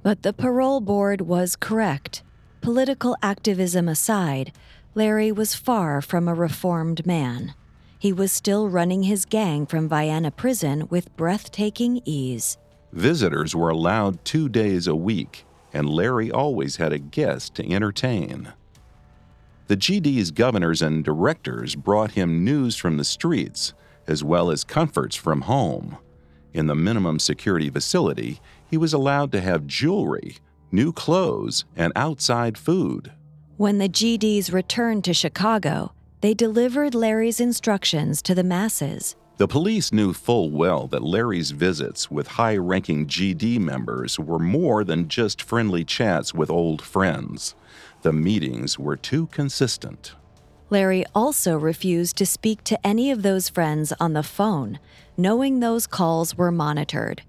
But 0.02 0.22
the 0.22 0.32
parole 0.32 0.80
board 0.80 1.20
was 1.20 1.56
correct. 1.56 2.22
Political 2.62 3.16
activism 3.22 3.86
aside, 3.86 4.52
Larry 4.94 5.30
was 5.30 5.54
far 5.54 6.00
from 6.00 6.26
a 6.26 6.34
reformed 6.34 7.04
man. 7.04 7.54
He 7.98 8.14
was 8.14 8.32
still 8.32 8.70
running 8.70 9.02
his 9.02 9.26
gang 9.26 9.66
from 9.66 9.90
Vienna 9.90 10.30
prison 10.30 10.88
with 10.88 11.14
breathtaking 11.18 12.00
ease. 12.06 12.56
Visitors 12.92 13.54
were 13.54 13.70
allowed 13.70 14.24
two 14.24 14.48
days 14.48 14.86
a 14.86 14.94
week, 14.94 15.44
and 15.72 15.88
Larry 15.88 16.30
always 16.30 16.76
had 16.76 16.92
a 16.92 16.98
guest 16.98 17.54
to 17.54 17.72
entertain. 17.72 18.52
The 19.68 19.76
GD's 19.76 20.32
governors 20.32 20.82
and 20.82 21.04
directors 21.04 21.76
brought 21.76 22.12
him 22.12 22.44
news 22.44 22.74
from 22.74 22.96
the 22.96 23.04
streets, 23.04 23.72
as 24.08 24.24
well 24.24 24.50
as 24.50 24.64
comforts 24.64 25.14
from 25.14 25.42
home. 25.42 25.98
In 26.52 26.66
the 26.66 26.74
minimum 26.74 27.20
security 27.20 27.70
facility, 27.70 28.40
he 28.68 28.76
was 28.76 28.92
allowed 28.92 29.30
to 29.32 29.40
have 29.40 29.68
jewelry, 29.68 30.38
new 30.72 30.92
clothes, 30.92 31.64
and 31.76 31.92
outside 31.94 32.58
food. 32.58 33.12
When 33.56 33.78
the 33.78 33.88
GDs 33.88 34.52
returned 34.52 35.04
to 35.04 35.14
Chicago, 35.14 35.92
they 36.20 36.34
delivered 36.34 36.94
Larry's 36.94 37.38
instructions 37.38 38.20
to 38.22 38.34
the 38.34 38.42
masses. 38.42 39.14
The 39.40 39.48
police 39.48 39.90
knew 39.90 40.12
full 40.12 40.50
well 40.50 40.86
that 40.88 41.02
Larry's 41.02 41.52
visits 41.52 42.10
with 42.10 42.36
high 42.36 42.58
ranking 42.58 43.06
GD 43.06 43.58
members 43.58 44.18
were 44.18 44.38
more 44.38 44.84
than 44.84 45.08
just 45.08 45.40
friendly 45.40 45.82
chats 45.82 46.34
with 46.34 46.50
old 46.50 46.82
friends. 46.82 47.54
The 48.02 48.12
meetings 48.12 48.78
were 48.78 48.98
too 48.98 49.28
consistent. 49.28 50.14
Larry 50.68 51.06
also 51.14 51.56
refused 51.56 52.18
to 52.18 52.26
speak 52.26 52.62
to 52.64 52.86
any 52.86 53.10
of 53.10 53.22
those 53.22 53.48
friends 53.48 53.94
on 53.98 54.12
the 54.12 54.22
phone, 54.22 54.78
knowing 55.16 55.60
those 55.60 55.86
calls 55.86 56.36
were 56.36 56.52
monitored. 56.52 57.22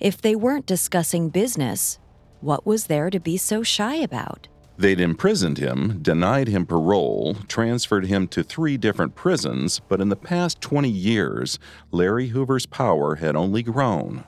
If 0.00 0.18
they 0.18 0.34
weren't 0.34 0.64
discussing 0.64 1.28
business, 1.28 1.98
what 2.40 2.64
was 2.64 2.86
there 2.86 3.10
to 3.10 3.20
be 3.20 3.36
so 3.36 3.62
shy 3.62 3.96
about? 3.96 4.48
They'd 4.80 4.98
imprisoned 4.98 5.58
him, 5.58 5.98
denied 6.00 6.48
him 6.48 6.64
parole, 6.64 7.36
transferred 7.48 8.06
him 8.06 8.26
to 8.28 8.42
three 8.42 8.78
different 8.78 9.14
prisons, 9.14 9.78
but 9.90 10.00
in 10.00 10.08
the 10.08 10.16
past 10.16 10.62
20 10.62 10.88
years, 10.88 11.58
Larry 11.90 12.28
Hoover's 12.28 12.64
power 12.64 13.16
had 13.16 13.36
only 13.36 13.62
grown. 13.62 14.24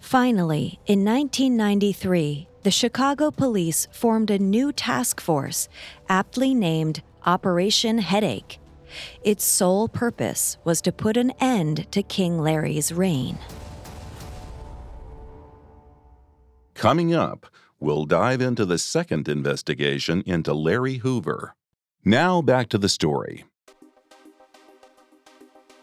Finally, 0.00 0.80
in 0.84 1.04
1993, 1.04 2.48
the 2.64 2.72
Chicago 2.72 3.30
police 3.30 3.86
formed 3.92 4.32
a 4.32 4.38
new 4.40 4.72
task 4.72 5.20
force, 5.20 5.68
aptly 6.08 6.52
named 6.52 7.00
Operation 7.24 7.98
Headache. 7.98 8.58
Its 9.22 9.44
sole 9.44 9.86
purpose 9.86 10.58
was 10.64 10.80
to 10.80 10.90
put 10.90 11.16
an 11.16 11.30
end 11.38 11.86
to 11.92 12.02
King 12.02 12.40
Larry's 12.40 12.90
reign. 12.90 13.38
Coming 16.74 17.14
up, 17.14 17.46
we'll 17.80 18.04
dive 18.04 18.40
into 18.40 18.64
the 18.64 18.78
second 18.78 19.28
investigation 19.28 20.22
into 20.26 20.52
Larry 20.54 20.98
Hoover. 20.98 21.56
Now 22.04 22.42
back 22.42 22.68
to 22.68 22.78
the 22.78 22.88
story. 22.88 23.44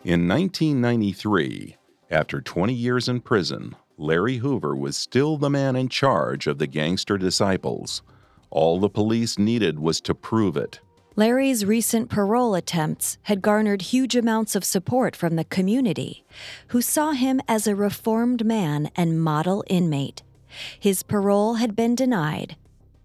In 0.04 0.28
1993, 0.28 1.76
after 2.10 2.40
20 2.40 2.74
years 2.74 3.10
in 3.10 3.20
prison, 3.20 3.76
Larry 3.98 4.38
Hoover 4.38 4.76
was 4.76 4.96
still 4.96 5.38
the 5.38 5.50
man 5.50 5.76
in 5.76 5.90
charge 5.90 6.48
of 6.48 6.60
the 6.60 6.68
gangster 6.68 7.18
disciples. 7.18 8.04
All 8.52 8.80
the 8.80 8.90
police 8.90 9.38
needed 9.38 9.80
was 9.80 10.00
to 10.02 10.16
prove 10.16 10.56
it. 10.56 10.80
Larry's 11.16 11.66
recent 11.66 12.10
parole 12.12 12.54
attempts 12.54 13.18
had 13.24 13.42
garnered 13.42 13.82
huge 13.82 14.16
amounts 14.16 14.56
of 14.56 14.64
support 14.64 15.16
from 15.16 15.36
the 15.36 15.44
community, 15.44 16.24
who 16.68 16.80
saw 16.80 17.12
him 17.12 17.42
as 17.48 17.66
a 17.66 17.76
reformed 17.76 18.46
man 18.46 18.92
and 18.96 19.20
model 19.20 19.64
inmate. 19.68 20.22
His 20.80 21.04
parole 21.04 21.56
had 21.56 21.76
been 21.76 21.96
denied, 21.96 22.56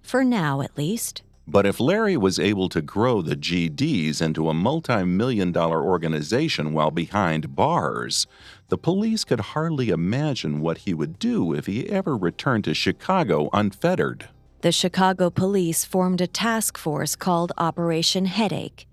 for 0.03 0.25
now 0.25 0.61
at 0.61 0.77
least. 0.77 1.23
But 1.47 1.67
if 1.67 1.81
Larry 1.81 2.17
was 2.17 2.38
able 2.38 2.69
to 2.69 2.81
grow 2.81 3.21
the 3.21 3.37
GDs 3.37 4.23
into 4.23 4.49
a 4.49 4.55
multi 4.55 5.05
million 5.05 5.51
dollar 5.51 5.83
organization 5.83 6.73
while 6.73 6.91
behind 6.91 7.57
bars, 7.57 8.27
the 8.69 8.79
police 8.79 9.25
could 9.25 9.41
hardly 9.41 9.91
imagine 9.91 10.61
what 10.61 10.79
he 10.79 10.95
would 10.95 11.19
do 11.19 11.53
if 11.53 11.67
he 11.67 11.88
ever 11.88 12.17
returned 12.17 12.65
to 12.65 12.75
Chicago 12.75 13.51
unfettered. 13.53 14.29
The 14.61 14.73
Chicago 14.73 15.29
police 15.31 15.85
formed 15.85 16.21
a 16.21 16.29
task 16.29 16.79
force 16.79 17.17
called 17.17 17.53
Operation 17.59 18.27
Headache 18.27 18.87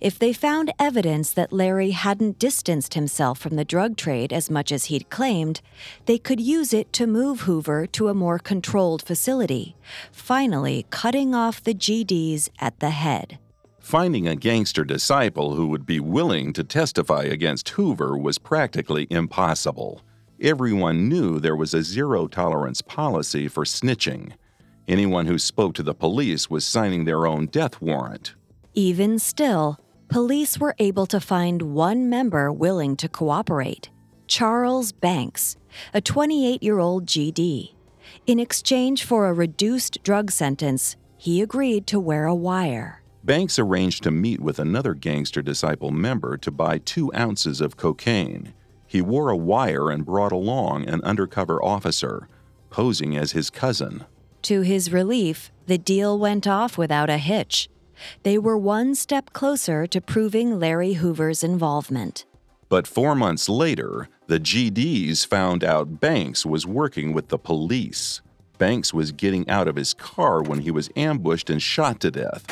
if 0.00 0.18
they 0.18 0.32
found 0.32 0.72
evidence 0.78 1.32
that 1.32 1.52
Larry 1.52 1.90
hadn't 1.90 2.38
distanced 2.38 2.94
himself 2.94 3.38
from 3.38 3.56
the 3.56 3.64
drug 3.64 3.96
trade 3.96 4.32
as 4.32 4.50
much 4.50 4.72
as 4.72 4.86
he'd 4.86 5.10
claimed, 5.10 5.60
they 6.06 6.18
could 6.18 6.40
use 6.40 6.72
it 6.72 6.92
to 6.94 7.06
move 7.06 7.42
Hoover 7.42 7.86
to 7.86 8.08
a 8.08 8.14
more 8.14 8.38
controlled 8.38 9.02
facility, 9.02 9.76
finally 10.12 10.86
cutting 10.90 11.34
off 11.34 11.62
the 11.62 11.74
GDs 11.74 12.48
at 12.58 12.78
the 12.80 12.90
head. 12.90 13.38
Finding 13.80 14.28
a 14.28 14.36
gangster 14.36 14.84
disciple 14.84 15.54
who 15.54 15.66
would 15.68 15.86
be 15.86 16.00
willing 16.00 16.52
to 16.52 16.62
testify 16.62 17.22
against 17.22 17.70
Hoover 17.70 18.16
was 18.16 18.38
practically 18.38 19.06
impossible. 19.10 20.02
Everyone 20.40 21.08
knew 21.08 21.38
there 21.38 21.56
was 21.56 21.74
a 21.74 21.82
zero 21.82 22.26
tolerance 22.26 22.82
policy 22.82 23.48
for 23.48 23.64
snitching. 23.64 24.32
Anyone 24.86 25.26
who 25.26 25.38
spoke 25.38 25.74
to 25.74 25.82
the 25.82 25.94
police 25.94 26.48
was 26.48 26.64
signing 26.64 27.04
their 27.04 27.26
own 27.26 27.46
death 27.46 27.80
warrant. 27.80 28.34
Even 28.74 29.18
still, 29.18 29.80
police 30.08 30.60
were 30.60 30.76
able 30.78 31.06
to 31.06 31.18
find 31.18 31.60
one 31.62 32.08
member 32.08 32.52
willing 32.52 32.96
to 32.96 33.08
cooperate 33.08 33.90
Charles 34.28 34.92
Banks, 34.92 35.56
a 35.92 36.00
28 36.00 36.62
year 36.62 36.78
old 36.78 37.04
GD. 37.04 37.74
In 38.28 38.38
exchange 38.38 39.04
for 39.04 39.26
a 39.26 39.32
reduced 39.32 40.00
drug 40.04 40.30
sentence, 40.30 40.96
he 41.16 41.42
agreed 41.42 41.88
to 41.88 41.98
wear 41.98 42.26
a 42.26 42.34
wire. 42.34 43.02
Banks 43.24 43.58
arranged 43.58 44.04
to 44.04 44.12
meet 44.12 44.40
with 44.40 44.60
another 44.60 44.94
gangster 44.94 45.42
disciple 45.42 45.90
member 45.90 46.36
to 46.36 46.50
buy 46.52 46.78
two 46.78 47.12
ounces 47.12 47.60
of 47.60 47.76
cocaine. 47.76 48.54
He 48.86 49.02
wore 49.02 49.30
a 49.30 49.36
wire 49.36 49.90
and 49.90 50.06
brought 50.06 50.32
along 50.32 50.88
an 50.88 51.02
undercover 51.02 51.62
officer, 51.62 52.28
posing 52.70 53.16
as 53.16 53.32
his 53.32 53.50
cousin. 53.50 54.04
To 54.42 54.60
his 54.60 54.92
relief, 54.92 55.50
the 55.66 55.76
deal 55.76 56.16
went 56.16 56.46
off 56.46 56.78
without 56.78 57.10
a 57.10 57.18
hitch 57.18 57.68
they 58.22 58.38
were 58.38 58.56
one 58.56 58.94
step 58.94 59.32
closer 59.32 59.86
to 59.86 60.00
proving 60.00 60.58
Larry 60.58 60.94
Hoover's 60.94 61.42
involvement. 61.44 62.24
But 62.68 62.86
four 62.86 63.14
months 63.14 63.48
later, 63.48 64.08
the 64.28 64.38
GDs 64.38 65.26
found 65.26 65.64
out 65.64 66.00
Banks 66.00 66.46
was 66.46 66.66
working 66.66 67.12
with 67.12 67.28
the 67.28 67.38
police. 67.38 68.20
Banks 68.58 68.94
was 68.94 69.10
getting 69.10 69.48
out 69.48 69.66
of 69.66 69.74
his 69.74 69.92
car 69.92 70.42
when 70.42 70.60
he 70.60 70.70
was 70.70 70.88
ambushed 70.94 71.50
and 71.50 71.60
shot 71.60 71.98
to 72.00 72.10
death. 72.10 72.46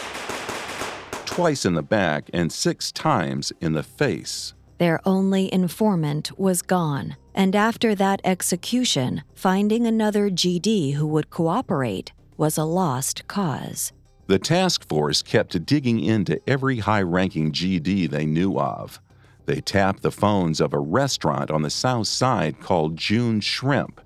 Twice 1.24 1.64
in 1.64 1.74
the 1.74 1.82
back 1.82 2.28
and 2.32 2.50
six 2.50 2.90
times 2.90 3.52
in 3.60 3.74
the 3.74 3.82
face. 3.84 4.54
Their 4.78 5.00
only 5.04 5.52
informant 5.52 6.36
was 6.38 6.62
gone, 6.62 7.16
and 7.34 7.54
after 7.54 7.94
that 7.94 8.20
execution, 8.24 9.22
finding 9.34 9.86
another 9.86 10.30
GD 10.30 10.94
who 10.94 11.06
would 11.06 11.30
cooperate 11.30 12.12
was 12.36 12.56
a 12.56 12.64
lost 12.64 13.26
cause. 13.28 13.92
The 14.28 14.38
task 14.38 14.86
force 14.86 15.22
kept 15.22 15.64
digging 15.64 16.00
into 16.00 16.38
every 16.46 16.80
high 16.80 17.00
ranking 17.00 17.50
GD 17.50 18.10
they 18.10 18.26
knew 18.26 18.58
of. 18.58 19.00
They 19.46 19.62
tapped 19.62 20.02
the 20.02 20.10
phones 20.10 20.60
of 20.60 20.74
a 20.74 20.78
restaurant 20.78 21.50
on 21.50 21.62
the 21.62 21.70
south 21.70 22.08
side 22.08 22.60
called 22.60 22.98
June 22.98 23.40
Shrimp, 23.40 24.02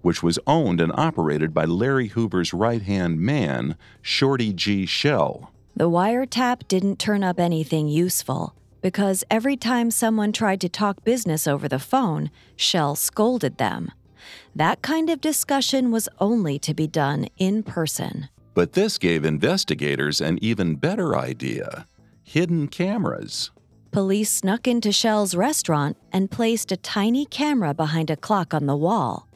which 0.00 0.22
was 0.22 0.38
owned 0.46 0.80
and 0.80 0.92
operated 0.94 1.52
by 1.52 1.66
Larry 1.66 2.08
Hoover's 2.08 2.54
right 2.54 2.80
hand 2.80 3.20
man, 3.20 3.76
Shorty 4.00 4.54
G. 4.54 4.86
Shell. 4.86 5.52
The 5.76 5.90
wiretap 5.90 6.66
didn't 6.68 6.98
turn 6.98 7.22
up 7.22 7.38
anything 7.38 7.86
useful 7.86 8.54
because 8.80 9.24
every 9.30 9.58
time 9.58 9.90
someone 9.90 10.32
tried 10.32 10.62
to 10.62 10.70
talk 10.70 11.04
business 11.04 11.46
over 11.46 11.68
the 11.68 11.78
phone, 11.78 12.30
Shell 12.56 12.96
scolded 12.96 13.58
them. 13.58 13.92
That 14.54 14.80
kind 14.80 15.10
of 15.10 15.20
discussion 15.20 15.90
was 15.90 16.08
only 16.18 16.58
to 16.60 16.72
be 16.72 16.86
done 16.86 17.28
in 17.36 17.62
person. 17.62 18.30
But 18.56 18.72
this 18.72 18.96
gave 18.96 19.26
investigators 19.26 20.18
an 20.22 20.38
even 20.40 20.76
better 20.76 21.14
idea 21.14 21.86
hidden 22.22 22.68
cameras. 22.68 23.50
Police 23.92 24.30
snuck 24.30 24.66
into 24.66 24.92
Shell's 24.92 25.34
restaurant 25.34 25.98
and 26.10 26.30
placed 26.30 26.72
a 26.72 26.78
tiny 26.78 27.26
camera 27.26 27.74
behind 27.74 28.08
a 28.08 28.16
clock 28.16 28.54
on 28.54 28.64
the 28.64 28.74
wall, 28.74 29.28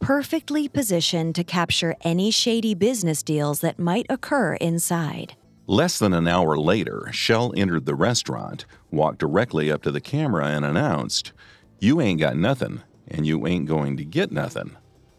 perfectly 0.00 0.66
positioned 0.68 1.36
to 1.36 1.44
capture 1.44 1.94
any 2.00 2.32
shady 2.32 2.74
business 2.74 3.22
deals 3.22 3.60
that 3.60 3.78
might 3.78 4.06
occur 4.10 4.54
inside. 4.54 5.36
Less 5.68 6.00
than 6.00 6.12
an 6.12 6.26
hour 6.26 6.58
later, 6.58 7.08
Shell 7.12 7.54
entered 7.56 7.86
the 7.86 7.94
restaurant, 7.94 8.66
walked 8.90 9.20
directly 9.20 9.70
up 9.70 9.82
to 9.82 9.92
the 9.92 10.00
camera, 10.00 10.48
and 10.48 10.64
announced, 10.64 11.32
You 11.78 12.00
ain't 12.00 12.18
got 12.18 12.36
nothing, 12.36 12.82
and 13.06 13.24
you 13.24 13.46
ain't 13.46 13.66
going 13.66 13.96
to 13.98 14.04
get 14.04 14.32
nothing. 14.32 14.76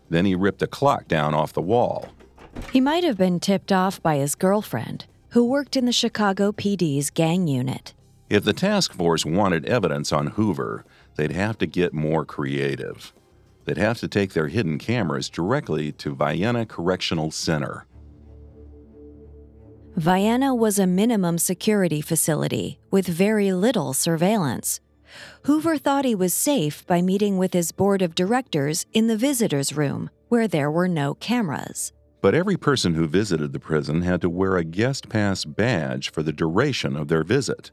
Then 0.10 0.26
he 0.26 0.36
ripped 0.36 0.60
the 0.60 0.68
clock 0.68 1.08
down 1.08 1.34
off 1.34 1.54
the 1.54 1.62
wall. 1.62 2.10
He 2.72 2.82
might 2.82 3.04
have 3.04 3.18
been 3.18 3.40
tipped 3.40 3.72
off 3.72 4.02
by 4.02 4.18
his 4.18 4.36
girlfriend, 4.36 5.06
who 5.30 5.46
worked 5.46 5.76
in 5.76 5.86
the 5.86 5.92
Chicago 5.92 6.52
PD's 6.52 7.10
gang 7.10 7.48
unit. 7.48 7.94
If 8.30 8.44
the 8.44 8.54
task 8.54 8.94
force 8.94 9.26
wanted 9.26 9.66
evidence 9.66 10.12
on 10.12 10.28
Hoover, 10.28 10.84
they'd 11.16 11.32
have 11.32 11.58
to 11.60 11.68
get 11.68 11.94
more 11.94 12.26
creative. 12.26 13.14
They'd 13.66 13.78
have 13.78 14.00
to 14.00 14.08
take 14.08 14.34
their 14.34 14.48
hidden 14.48 14.78
cameras 14.78 15.30
directly 15.30 15.92
to 15.94 16.16
Vienna 16.16 16.66
Correctional 16.66 17.32
Center. 17.32 17.86
Vienna 19.96 20.54
was 20.54 20.78
a 20.78 20.86
minimum 20.86 21.38
security 21.38 22.02
facility 22.02 22.80
with 22.92 23.08
very 23.08 23.54
little 23.54 23.94
surveillance. 23.94 24.82
Hoover 25.44 25.78
thought 25.78 26.04
he 26.04 26.16
was 26.16 26.34
safe 26.34 26.86
by 26.86 27.02
meeting 27.02 27.38
with 27.38 27.54
his 27.54 27.72
board 27.72 28.02
of 28.02 28.16
directors 28.16 28.86
in 28.92 29.08
the 29.08 29.16
visitors' 29.16 29.78
room, 29.78 30.10
where 30.28 30.48
there 30.48 30.70
were 30.70 30.90
no 30.90 31.14
cameras. 31.14 31.94
But 32.26 32.34
every 32.34 32.58
person 32.58 32.96
who 32.96 33.06
visited 33.06 33.54
the 33.54 33.60
prison 33.60 34.02
had 34.02 34.20
to 34.22 34.32
wear 34.32 34.58
a 34.58 34.64
guest 34.64 35.10
pass 35.10 35.46
badge 35.46 36.12
for 36.12 36.24
the 36.24 36.34
duration 36.34 36.96
of 36.96 37.08
their 37.08 37.24
visit. 37.24 37.70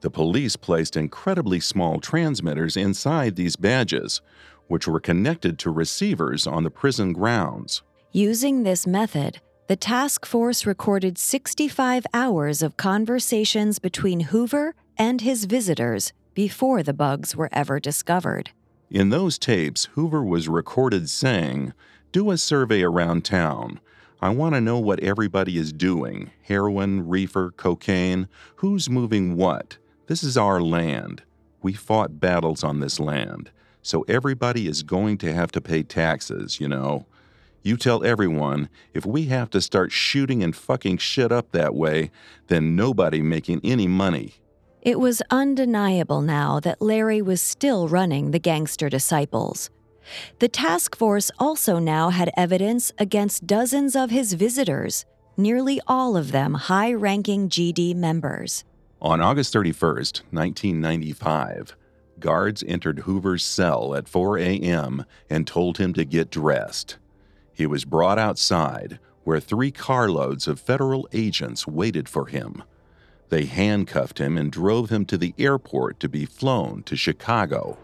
The 0.00 0.10
police 0.10 0.54
placed 0.54 0.96
incredibly 0.96 1.58
small 1.58 1.98
transmitters 1.98 2.76
inside 2.76 3.34
these 3.34 3.56
badges, 3.56 4.20
which 4.68 4.86
were 4.86 5.00
connected 5.00 5.58
to 5.58 5.72
receivers 5.72 6.46
on 6.46 6.62
the 6.62 6.70
prison 6.70 7.14
grounds. 7.14 7.82
Using 8.12 8.62
this 8.62 8.86
method, 8.86 9.40
the 9.66 9.74
task 9.74 10.24
force 10.24 10.64
recorded 10.64 11.18
65 11.18 12.06
hours 12.14 12.62
of 12.62 12.76
conversations 12.76 13.80
between 13.80 14.20
Hoover 14.20 14.76
and 14.96 15.20
his 15.20 15.46
visitors 15.46 16.12
before 16.32 16.84
the 16.84 16.94
bugs 16.94 17.34
were 17.34 17.50
ever 17.50 17.80
discovered. 17.80 18.50
In 18.88 19.10
those 19.10 19.36
tapes, 19.36 19.86
Hoover 19.94 20.22
was 20.22 20.48
recorded 20.48 21.10
saying, 21.10 21.72
Do 22.12 22.30
a 22.30 22.38
survey 22.38 22.82
around 22.82 23.24
town. 23.24 23.80
I 24.20 24.30
want 24.30 24.54
to 24.54 24.60
know 24.60 24.78
what 24.78 25.00
everybody 25.00 25.58
is 25.58 25.72
doing 25.72 26.30
heroin, 26.42 27.06
reefer, 27.06 27.50
cocaine, 27.50 28.28
who's 28.56 28.88
moving 28.88 29.36
what. 29.36 29.76
This 30.06 30.22
is 30.22 30.36
our 30.36 30.60
land. 30.60 31.22
We 31.60 31.72
fought 31.72 32.20
battles 32.20 32.62
on 32.64 32.80
this 32.80 32.98
land. 32.98 33.50
So 33.82 34.04
everybody 34.08 34.66
is 34.66 34.82
going 34.82 35.18
to 35.18 35.32
have 35.32 35.52
to 35.52 35.60
pay 35.60 35.82
taxes, 35.82 36.60
you 36.60 36.68
know. 36.68 37.06
You 37.62 37.76
tell 37.76 38.04
everyone 38.04 38.68
if 38.94 39.04
we 39.04 39.24
have 39.24 39.50
to 39.50 39.60
start 39.60 39.90
shooting 39.92 40.42
and 40.42 40.54
fucking 40.54 40.98
shit 40.98 41.32
up 41.32 41.50
that 41.50 41.74
way, 41.74 42.10
then 42.46 42.76
nobody 42.76 43.20
making 43.22 43.60
any 43.64 43.88
money. 43.88 44.34
It 44.82 45.00
was 45.00 45.20
undeniable 45.30 46.20
now 46.20 46.60
that 46.60 46.80
Larry 46.80 47.20
was 47.20 47.42
still 47.42 47.88
running 47.88 48.30
the 48.30 48.38
gangster 48.38 48.88
disciples. 48.88 49.68
The 50.38 50.48
task 50.48 50.96
force 50.96 51.30
also 51.38 51.78
now 51.78 52.10
had 52.10 52.30
evidence 52.36 52.92
against 52.98 53.46
dozens 53.46 53.96
of 53.96 54.10
his 54.10 54.34
visitors, 54.34 55.04
nearly 55.36 55.80
all 55.86 56.16
of 56.16 56.32
them 56.32 56.54
high 56.54 56.92
ranking 56.92 57.48
GD 57.48 57.94
members. 57.94 58.64
On 59.00 59.20
August 59.20 59.52
31st, 59.54 60.22
1995, 60.30 61.76
guards 62.18 62.64
entered 62.66 63.00
Hoover's 63.00 63.44
cell 63.44 63.94
at 63.94 64.08
4 64.08 64.38
a.m. 64.38 65.04
and 65.28 65.46
told 65.46 65.78
him 65.78 65.92
to 65.94 66.04
get 66.04 66.30
dressed. 66.30 66.96
He 67.52 67.66
was 67.66 67.84
brought 67.84 68.18
outside, 68.18 68.98
where 69.24 69.40
three 69.40 69.70
carloads 69.70 70.46
of 70.46 70.60
federal 70.60 71.08
agents 71.12 71.66
waited 71.66 72.08
for 72.08 72.26
him. 72.26 72.62
They 73.28 73.46
handcuffed 73.46 74.18
him 74.18 74.38
and 74.38 74.52
drove 74.52 74.90
him 74.90 75.04
to 75.06 75.18
the 75.18 75.34
airport 75.36 75.98
to 76.00 76.08
be 76.08 76.24
flown 76.24 76.82
to 76.84 76.96
Chicago. 76.96 77.76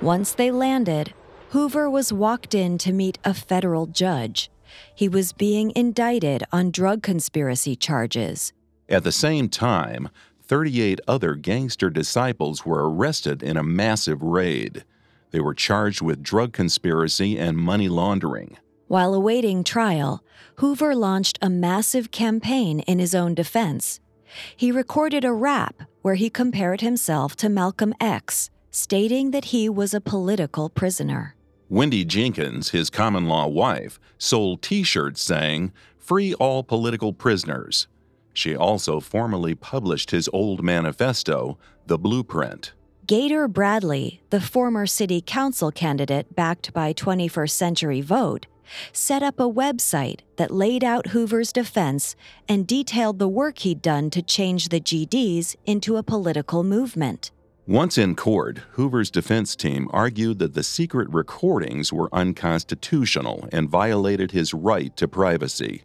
Once 0.00 0.32
they 0.32 0.52
landed, 0.52 1.12
Hoover 1.50 1.90
was 1.90 2.12
walked 2.12 2.54
in 2.54 2.78
to 2.78 2.92
meet 2.92 3.18
a 3.24 3.34
federal 3.34 3.86
judge. 3.86 4.48
He 4.94 5.08
was 5.08 5.32
being 5.32 5.72
indicted 5.74 6.44
on 6.52 6.70
drug 6.70 7.02
conspiracy 7.02 7.74
charges. 7.74 8.52
At 8.88 9.02
the 9.02 9.10
same 9.10 9.48
time, 9.48 10.08
38 10.42 11.00
other 11.08 11.34
gangster 11.34 11.90
disciples 11.90 12.64
were 12.64 12.88
arrested 12.88 13.42
in 13.42 13.56
a 13.56 13.62
massive 13.64 14.22
raid. 14.22 14.84
They 15.32 15.40
were 15.40 15.54
charged 15.54 16.00
with 16.00 16.22
drug 16.22 16.52
conspiracy 16.52 17.36
and 17.36 17.58
money 17.58 17.88
laundering. 17.88 18.56
While 18.86 19.14
awaiting 19.14 19.64
trial, 19.64 20.22
Hoover 20.56 20.94
launched 20.94 21.38
a 21.42 21.50
massive 21.50 22.10
campaign 22.10 22.80
in 22.80 23.00
his 23.00 23.14
own 23.14 23.34
defense. 23.34 24.00
He 24.56 24.70
recorded 24.70 25.24
a 25.24 25.32
rap 25.32 25.82
where 26.02 26.14
he 26.14 26.30
compared 26.30 26.82
himself 26.82 27.34
to 27.36 27.48
Malcolm 27.48 27.94
X, 28.00 28.50
stating 28.70 29.30
that 29.30 29.46
he 29.46 29.68
was 29.68 29.94
a 29.94 30.00
political 30.00 30.68
prisoner. 30.68 31.34
Wendy 31.68 32.04
Jenkins, 32.04 32.70
his 32.70 32.90
common 32.90 33.26
law 33.26 33.46
wife, 33.46 34.00
sold 34.16 34.62
t 34.62 34.82
shirts 34.82 35.22
saying, 35.22 35.72
Free 35.98 36.32
all 36.34 36.62
political 36.62 37.12
prisoners. 37.12 37.86
She 38.32 38.56
also 38.56 39.00
formally 39.00 39.54
published 39.54 40.10
his 40.10 40.28
old 40.32 40.62
manifesto, 40.62 41.58
The 41.86 41.98
Blueprint. 41.98 42.72
Gator 43.06 43.48
Bradley, 43.48 44.22
the 44.30 44.40
former 44.40 44.86
city 44.86 45.22
council 45.24 45.70
candidate 45.70 46.34
backed 46.34 46.72
by 46.72 46.92
21st 46.92 47.50
Century 47.50 48.00
Vote, 48.00 48.46
set 48.92 49.22
up 49.22 49.40
a 49.40 49.50
website 49.50 50.20
that 50.36 50.50
laid 50.50 50.84
out 50.84 51.08
Hoover's 51.08 51.52
defense 51.52 52.14
and 52.48 52.66
detailed 52.66 53.18
the 53.18 53.28
work 53.28 53.60
he'd 53.60 53.82
done 53.82 54.10
to 54.10 54.22
change 54.22 54.68
the 54.68 54.80
GDs 54.80 55.56
into 55.66 55.96
a 55.96 56.02
political 56.02 56.62
movement. 56.62 57.30
Once 57.68 57.98
in 57.98 58.16
court, 58.16 58.60
Hoover's 58.76 59.10
defense 59.10 59.54
team 59.54 59.90
argued 59.92 60.38
that 60.38 60.54
the 60.54 60.62
secret 60.62 61.06
recordings 61.10 61.92
were 61.92 62.08
unconstitutional 62.14 63.46
and 63.52 63.68
violated 63.68 64.30
his 64.30 64.54
right 64.54 64.96
to 64.96 65.06
privacy, 65.06 65.82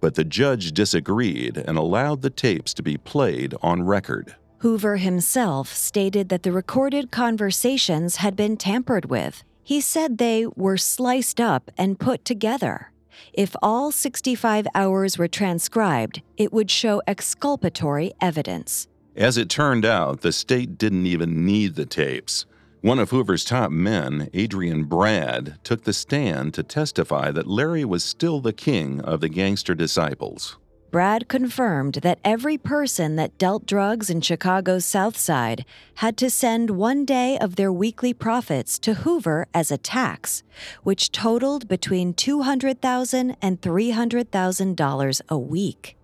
but 0.00 0.14
the 0.14 0.24
judge 0.24 0.72
disagreed 0.72 1.58
and 1.58 1.76
allowed 1.76 2.22
the 2.22 2.30
tapes 2.30 2.72
to 2.72 2.82
be 2.82 2.96
played 2.96 3.54
on 3.60 3.82
record. 3.82 4.34
Hoover 4.60 4.96
himself 4.96 5.74
stated 5.74 6.30
that 6.30 6.42
the 6.42 6.52
recorded 6.52 7.10
conversations 7.10 8.16
had 8.16 8.34
been 8.34 8.56
tampered 8.56 9.10
with. 9.10 9.44
He 9.62 9.82
said 9.82 10.16
they 10.16 10.46
were 10.56 10.78
sliced 10.78 11.38
up 11.38 11.70
and 11.76 12.00
put 12.00 12.24
together. 12.24 12.92
If 13.34 13.54
all 13.60 13.92
65 13.92 14.66
hours 14.74 15.18
were 15.18 15.28
transcribed, 15.28 16.22
it 16.38 16.50
would 16.50 16.70
show 16.70 17.02
exculpatory 17.06 18.14
evidence. 18.22 18.88
As 19.16 19.38
it 19.38 19.48
turned 19.48 19.86
out, 19.86 20.20
the 20.20 20.30
state 20.30 20.76
didn't 20.76 21.06
even 21.06 21.46
need 21.46 21.74
the 21.74 21.86
tapes. 21.86 22.44
One 22.82 22.98
of 22.98 23.08
Hoover's 23.08 23.46
top 23.46 23.70
men, 23.70 24.28
Adrian 24.34 24.84
Brad, 24.84 25.58
took 25.64 25.84
the 25.84 25.94
stand 25.94 26.52
to 26.52 26.62
testify 26.62 27.30
that 27.30 27.46
Larry 27.46 27.82
was 27.82 28.04
still 28.04 28.40
the 28.40 28.52
king 28.52 29.00
of 29.00 29.22
the 29.22 29.30
gangster 29.30 29.74
disciples. 29.74 30.58
Brad 30.90 31.28
confirmed 31.28 31.94
that 32.02 32.18
every 32.24 32.58
person 32.58 33.16
that 33.16 33.38
dealt 33.38 33.64
drugs 33.64 34.10
in 34.10 34.20
Chicago's 34.20 34.84
South 34.84 35.16
Side 35.16 35.64
had 35.94 36.18
to 36.18 36.28
send 36.28 36.70
one 36.70 37.06
day 37.06 37.38
of 37.38 37.56
their 37.56 37.72
weekly 37.72 38.12
profits 38.12 38.78
to 38.80 38.94
Hoover 38.94 39.46
as 39.54 39.70
a 39.70 39.78
tax, 39.78 40.42
which 40.82 41.10
totaled 41.10 41.68
between 41.68 42.12
$200,000 42.12 43.34
and 43.40 43.62
$300,000 43.62 45.20
a 45.30 45.38
week. 45.38 45.96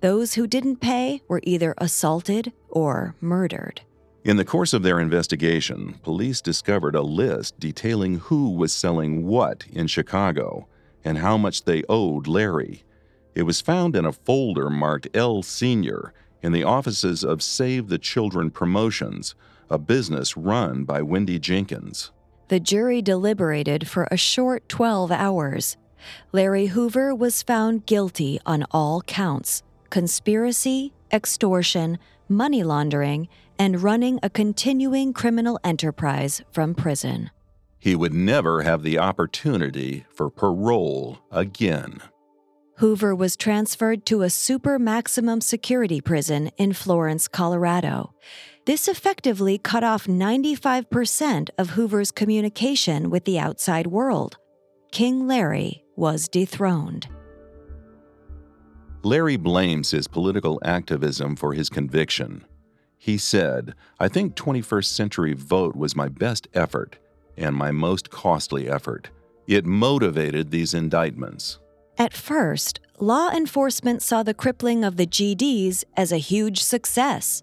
Those 0.00 0.34
who 0.34 0.46
didn't 0.46 0.76
pay 0.76 1.22
were 1.28 1.40
either 1.44 1.74
assaulted 1.78 2.52
or 2.68 3.14
murdered. 3.20 3.82
In 4.24 4.36
the 4.36 4.44
course 4.44 4.72
of 4.72 4.82
their 4.82 5.00
investigation, 5.00 5.94
police 6.02 6.40
discovered 6.40 6.94
a 6.94 7.02
list 7.02 7.58
detailing 7.58 8.20
who 8.20 8.50
was 8.50 8.72
selling 8.72 9.26
what 9.26 9.64
in 9.72 9.88
Chicago 9.88 10.68
and 11.04 11.18
how 11.18 11.36
much 11.36 11.64
they 11.64 11.82
owed 11.88 12.28
Larry. 12.28 12.84
It 13.34 13.42
was 13.42 13.60
found 13.60 13.96
in 13.96 14.04
a 14.04 14.12
folder 14.12 14.70
marked 14.70 15.08
L 15.14 15.42
Senior, 15.42 16.12
in 16.42 16.52
the 16.52 16.64
offices 16.64 17.24
of 17.24 17.42
Save 17.42 17.88
the 17.88 17.98
Children 17.98 18.50
Promotions, 18.50 19.34
a 19.70 19.78
business 19.78 20.36
run 20.36 20.84
by 20.84 21.00
Wendy 21.00 21.38
Jenkins. 21.38 22.10
The 22.48 22.60
jury 22.60 23.00
deliberated 23.00 23.88
for 23.88 24.06
a 24.10 24.16
short 24.16 24.68
12 24.68 25.10
hours. 25.10 25.76
Larry 26.32 26.66
Hoover 26.66 27.14
was 27.14 27.42
found 27.42 27.86
guilty 27.86 28.40
on 28.46 28.64
all 28.70 29.02
counts 29.02 29.62
conspiracy, 29.90 30.92
extortion, 31.12 31.98
money 32.28 32.62
laundering, 32.62 33.28
and 33.58 33.82
running 33.82 34.18
a 34.22 34.30
continuing 34.30 35.12
criminal 35.12 35.60
enterprise 35.62 36.42
from 36.50 36.74
prison. 36.74 37.30
He 37.78 37.94
would 37.94 38.14
never 38.14 38.62
have 38.62 38.82
the 38.82 38.98
opportunity 38.98 40.06
for 40.14 40.30
parole 40.30 41.18
again. 41.30 42.00
Hoover 42.78 43.14
was 43.14 43.36
transferred 43.36 44.06
to 44.06 44.22
a 44.22 44.30
super 44.30 44.78
maximum 44.78 45.40
security 45.40 46.00
prison 46.00 46.50
in 46.56 46.72
Florence, 46.72 47.28
Colorado. 47.28 48.14
This 48.64 48.88
effectively 48.88 49.58
cut 49.58 49.84
off 49.84 50.06
95% 50.06 51.50
of 51.58 51.70
Hoover's 51.70 52.10
communication 52.10 53.10
with 53.10 53.24
the 53.24 53.38
outside 53.38 53.88
world. 53.88 54.36
King 54.90 55.26
Larry 55.26 55.81
was 55.96 56.28
dethroned. 56.28 57.08
Larry 59.02 59.36
blames 59.36 59.90
his 59.90 60.06
political 60.06 60.60
activism 60.64 61.34
for 61.34 61.54
his 61.54 61.68
conviction. 61.68 62.44
He 62.96 63.18
said, 63.18 63.74
I 63.98 64.06
think 64.06 64.36
21st 64.36 64.84
Century 64.84 65.32
Vote 65.32 65.74
was 65.74 65.96
my 65.96 66.08
best 66.08 66.46
effort 66.54 66.98
and 67.36 67.56
my 67.56 67.72
most 67.72 68.10
costly 68.10 68.70
effort. 68.70 69.10
It 69.48 69.66
motivated 69.66 70.50
these 70.50 70.72
indictments. 70.72 71.58
At 71.98 72.14
first, 72.14 72.80
law 73.00 73.30
enforcement 73.30 74.02
saw 74.02 74.22
the 74.22 74.34
crippling 74.34 74.84
of 74.84 74.96
the 74.96 75.06
GDs 75.06 75.82
as 75.96 76.12
a 76.12 76.18
huge 76.18 76.62
success. 76.62 77.42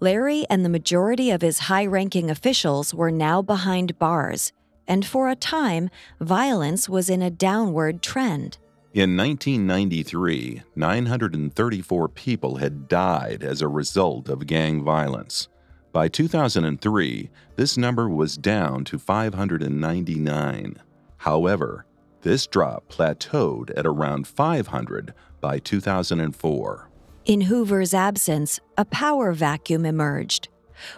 Larry 0.00 0.46
and 0.48 0.64
the 0.64 0.68
majority 0.68 1.30
of 1.30 1.42
his 1.42 1.60
high 1.60 1.86
ranking 1.86 2.30
officials 2.30 2.94
were 2.94 3.10
now 3.10 3.42
behind 3.42 3.98
bars, 3.98 4.52
and 4.86 5.04
for 5.06 5.28
a 5.28 5.36
time, 5.36 5.90
violence 6.20 6.88
was 6.88 7.08
in 7.08 7.22
a 7.22 7.30
downward 7.30 8.02
trend. 8.02 8.58
In 8.94 9.16
1993, 9.16 10.62
934 10.76 12.08
people 12.08 12.56
had 12.56 12.88
died 12.88 13.42
as 13.42 13.62
a 13.62 13.68
result 13.68 14.28
of 14.28 14.46
gang 14.46 14.84
violence. 14.84 15.48
By 15.92 16.08
2003, 16.08 17.30
this 17.56 17.76
number 17.76 18.08
was 18.08 18.36
down 18.36 18.84
to 18.84 18.98
599. 18.98 20.82
However, 21.18 21.86
this 22.22 22.46
drop 22.46 22.88
plateaued 22.88 23.70
at 23.76 23.86
around 23.86 24.26
500 24.26 25.14
by 25.40 25.58
2004. 25.58 26.88
In 27.24 27.42
Hoover's 27.42 27.94
absence, 27.94 28.60
a 28.76 28.84
power 28.84 29.32
vacuum 29.32 29.84
emerged. 29.86 30.48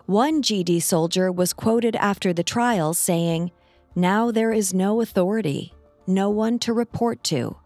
One 0.07 0.43
GD 0.43 0.83
soldier 0.83 1.31
was 1.31 1.53
quoted 1.53 1.97
after 1.97 2.33
the 2.33 2.43
trial 2.43 2.95
saying, 2.95 3.51
Now 3.97 4.31
there 4.31 4.53
is 4.53 4.75
no 4.75 5.01
authority, 5.01 5.73
no 6.07 6.29
one 6.29 6.59
to 6.61 6.73
report 6.73 7.23
to 7.25 7.57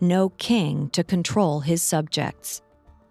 no 0.00 0.30
king 0.30 0.88
to 0.90 1.04
control 1.04 1.60
his 1.60 1.82
subjects. 1.82 2.62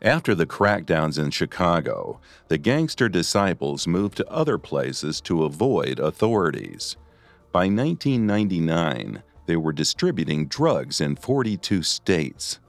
After 0.02 0.34
the 0.34 0.46
crackdowns 0.46 1.20
in 1.20 1.30
Chicago, 1.30 2.20
the 2.48 2.58
gangster 2.58 3.10
disciples 3.10 3.86
moved 3.86 4.18
to 4.18 4.32
other 4.32 4.58
places 4.58 5.22
to 5.22 5.44
avoid 5.44 6.00
authorities. 6.00 6.98
By 7.52 7.66
1999, 7.66 9.24
they 9.46 9.58
were 9.58 9.74
distributing 9.74 10.48
drugs 10.48 11.02
in 11.02 11.16
42 11.16 11.84
states. 11.84 12.60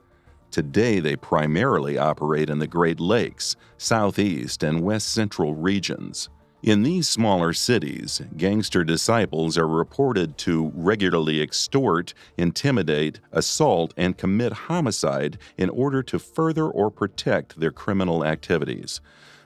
Today, 0.50 0.98
they 0.98 1.14
primarily 1.14 1.96
operate 1.96 2.50
in 2.50 2.58
the 2.58 2.66
Great 2.66 2.98
Lakes, 2.98 3.54
Southeast, 3.78 4.62
and 4.64 4.82
West 4.82 5.10
Central 5.10 5.54
regions. 5.54 6.28
In 6.62 6.82
these 6.82 7.08
smaller 7.08 7.54
cities, 7.54 8.20
gangster 8.36 8.84
disciples 8.84 9.56
are 9.56 9.66
reported 9.66 10.36
to 10.38 10.70
regularly 10.74 11.40
extort, 11.40 12.12
intimidate, 12.36 13.18
assault, 13.32 13.94
and 13.96 14.18
commit 14.18 14.52
homicide 14.52 15.38
in 15.56 15.70
order 15.70 16.02
to 16.02 16.18
further 16.18 16.66
or 16.66 16.90
protect 16.90 17.58
their 17.58 17.70
criminal 17.70 18.26
activities. 18.26 19.00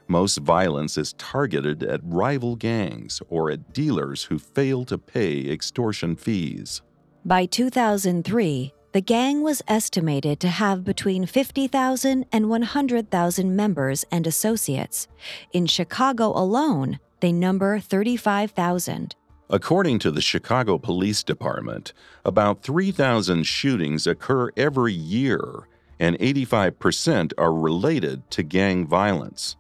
Most 0.08 0.38
violence 0.38 0.98
is 0.98 1.12
targeted 1.12 1.84
at 1.84 2.00
rival 2.02 2.56
gangs 2.56 3.22
or 3.28 3.48
at 3.48 3.72
dealers 3.72 4.24
who 4.24 4.40
fail 4.40 4.84
to 4.86 4.98
pay 4.98 5.48
extortion 5.48 6.16
fees. 6.16 6.82
By 7.24 7.46
2003, 7.46 8.74
the 8.94 9.00
gang 9.00 9.42
was 9.42 9.60
estimated 9.66 10.38
to 10.38 10.46
have 10.46 10.84
between 10.84 11.26
50,000 11.26 12.26
and 12.30 12.48
100,000 12.48 13.56
members 13.56 14.04
and 14.12 14.24
associates. 14.24 15.08
In 15.52 15.66
Chicago 15.66 16.28
alone, 16.28 17.00
they 17.18 17.32
number 17.32 17.80
35,000. 17.80 19.16
According 19.50 19.98
to 19.98 20.12
the 20.12 20.20
Chicago 20.20 20.78
Police 20.78 21.24
Department, 21.24 21.92
about 22.24 22.62
3,000 22.62 23.42
shootings 23.42 24.06
occur 24.06 24.50
every 24.56 24.92
year, 24.92 25.66
and 25.98 26.16
85% 26.20 27.32
are 27.36 27.52
related 27.52 28.30
to 28.30 28.44
gang 28.44 28.86
violence. 28.86 29.56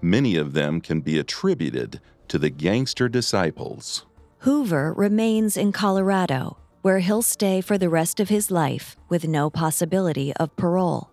Many 0.00 0.34
of 0.34 0.54
them 0.54 0.80
can 0.80 1.02
be 1.02 1.20
attributed 1.20 2.00
to 2.26 2.36
the 2.36 2.50
gangster 2.50 3.08
disciples. 3.08 4.06
Hoover 4.38 4.92
remains 4.92 5.56
in 5.56 5.70
Colorado 5.70 6.56
where 6.82 6.98
he'll 6.98 7.22
stay 7.22 7.60
for 7.60 7.78
the 7.78 7.88
rest 7.88 8.20
of 8.20 8.28
his 8.28 8.50
life 8.50 8.96
with 9.08 9.26
no 9.26 9.48
possibility 9.48 10.32
of 10.34 10.54
parole. 10.56 11.10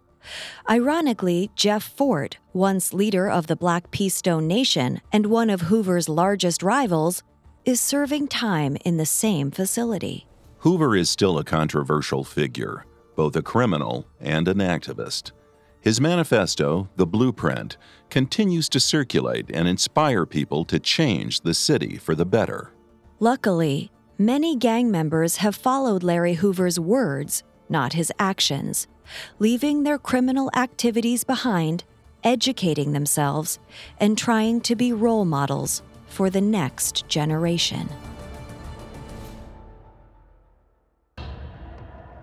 Ironically, 0.70 1.50
Jeff 1.56 1.84
Fort, 1.84 2.38
once 2.54 2.94
leader 2.94 3.30
of 3.30 3.48
the 3.48 3.56
Black 3.56 3.90
P. 3.92 4.10
Stone 4.10 4.48
Nation 4.48 5.02
and 5.14 5.28
one 5.28 5.50
of 5.50 5.62
Hoover's 5.62 6.10
largest 6.10 6.62
rivals, 6.62 7.24
is 7.66 7.80
serving 7.80 8.28
time 8.28 8.78
in 8.84 8.98
the 8.98 9.06
same 9.06 9.52
facility. 9.52 10.28
Hoover 10.60 10.96
is 10.96 11.10
still 11.10 11.38
a 11.38 11.44
controversial 11.44 12.24
figure, 12.24 12.86
both 13.16 13.36
a 13.36 13.42
criminal 13.42 14.08
and 14.20 14.48
an 14.48 14.58
activist. 14.58 15.32
His 15.82 16.02
manifesto, 16.02 16.90
The 16.98 17.08
Blueprint, 17.08 17.78
continues 18.10 18.68
to 18.70 18.80
circulate 18.82 19.50
and 19.54 19.68
inspire 19.68 20.26
people 20.26 20.66
to 20.66 20.80
change 20.80 21.42
the 21.42 21.54
city 21.54 21.98
for 21.98 22.16
the 22.16 22.26
better. 22.26 22.72
Luckily, 23.20 23.92
Many 24.22 24.58
gang 24.58 24.92
members 24.92 25.38
have 25.38 25.56
followed 25.56 26.04
Larry 26.04 26.34
Hoover's 26.34 26.78
words, 26.78 27.42
not 27.70 27.94
his 27.94 28.12
actions, 28.20 28.86
leaving 29.40 29.84
their 29.84 29.98
criminal 29.98 30.52
activities 30.58 31.24
behind, 31.24 31.86
educating 32.22 32.92
themselves, 32.92 33.60
and 33.98 34.18
trying 34.18 34.60
to 34.60 34.76
be 34.76 34.92
role 34.92 35.24
models 35.24 35.84
for 36.06 36.30
the 36.30 36.42
next 36.42 37.08
generation. 37.08 37.88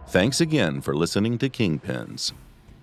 Thanks 0.09 0.39
again 0.39 0.83
for 0.83 0.95
listening 0.95 1.39
to 1.39 1.49
Kingpins. 1.49 2.33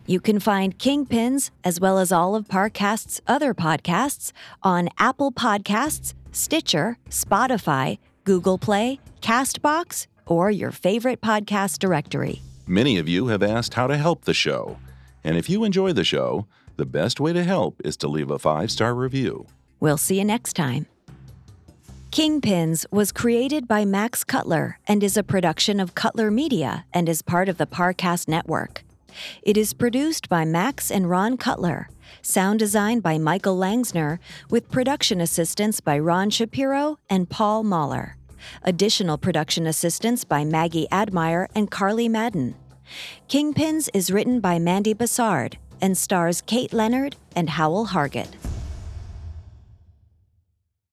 You 0.07 0.21
can 0.21 0.39
find 0.39 0.79
Kingpins, 0.79 1.51
as 1.63 1.79
well 1.79 1.99
as 1.99 2.11
all 2.11 2.33
of 2.33 2.47
Parcast's 2.47 3.21
other 3.27 3.53
podcasts, 3.53 4.31
on 4.63 4.89
Apple 4.97 5.31
Podcasts, 5.31 6.15
Stitcher, 6.31 6.97
Spotify, 7.11 7.99
Google 8.23 8.57
Play, 8.57 8.99
Castbox, 9.21 10.07
or 10.25 10.49
your 10.51 10.71
favorite 10.71 11.21
podcast 11.21 11.79
directory. 11.79 12.41
Many 12.67 12.97
of 12.97 13.09
you 13.09 13.27
have 13.27 13.43
asked 13.43 13.73
how 13.73 13.87
to 13.87 13.97
help 13.97 14.25
the 14.25 14.33
show. 14.33 14.77
And 15.23 15.37
if 15.37 15.49
you 15.49 15.63
enjoy 15.63 15.93
the 15.93 16.03
show, 16.03 16.47
the 16.77 16.85
best 16.85 17.19
way 17.19 17.33
to 17.33 17.43
help 17.43 17.81
is 17.83 17.97
to 17.97 18.07
leave 18.07 18.31
a 18.31 18.39
five 18.39 18.71
star 18.71 18.95
review. 18.95 19.45
We'll 19.79 19.97
see 19.97 20.19
you 20.19 20.25
next 20.25 20.53
time. 20.53 20.85
Kingpins 22.11 22.85
was 22.91 23.11
created 23.11 23.67
by 23.67 23.85
Max 23.85 24.23
Cutler 24.23 24.77
and 24.87 25.03
is 25.03 25.17
a 25.17 25.23
production 25.23 25.79
of 25.79 25.95
Cutler 25.95 26.29
Media 26.29 26.85
and 26.93 27.09
is 27.09 27.21
part 27.21 27.49
of 27.49 27.57
the 27.57 27.65
Parcast 27.65 28.27
Network. 28.27 28.83
It 29.41 29.57
is 29.57 29.73
produced 29.73 30.29
by 30.29 30.45
Max 30.45 30.91
and 30.91 31.09
Ron 31.09 31.37
Cutler, 31.37 31.89
sound 32.21 32.59
design 32.59 32.99
by 32.99 33.17
Michael 33.17 33.57
Langsner, 33.57 34.19
with 34.49 34.69
production 34.69 35.19
assistance 35.21 35.81
by 35.81 35.97
Ron 35.97 36.29
Shapiro 36.29 36.97
and 37.09 37.29
Paul 37.29 37.63
Mahler. 37.63 38.17
Additional 38.63 39.17
production 39.17 39.65
assistance 39.65 40.23
by 40.23 40.43
Maggie 40.43 40.87
Admire 40.91 41.49
and 41.55 41.71
Carly 41.71 42.09
Madden. 42.09 42.55
Kingpins 43.29 43.89
is 43.93 44.11
written 44.11 44.39
by 44.39 44.59
Mandy 44.59 44.93
Bassard 44.93 45.55
and 45.81 45.97
stars 45.97 46.41
Kate 46.41 46.73
Leonard 46.73 47.15
and 47.35 47.49
Howell 47.51 47.87
Hargett. 47.87 48.29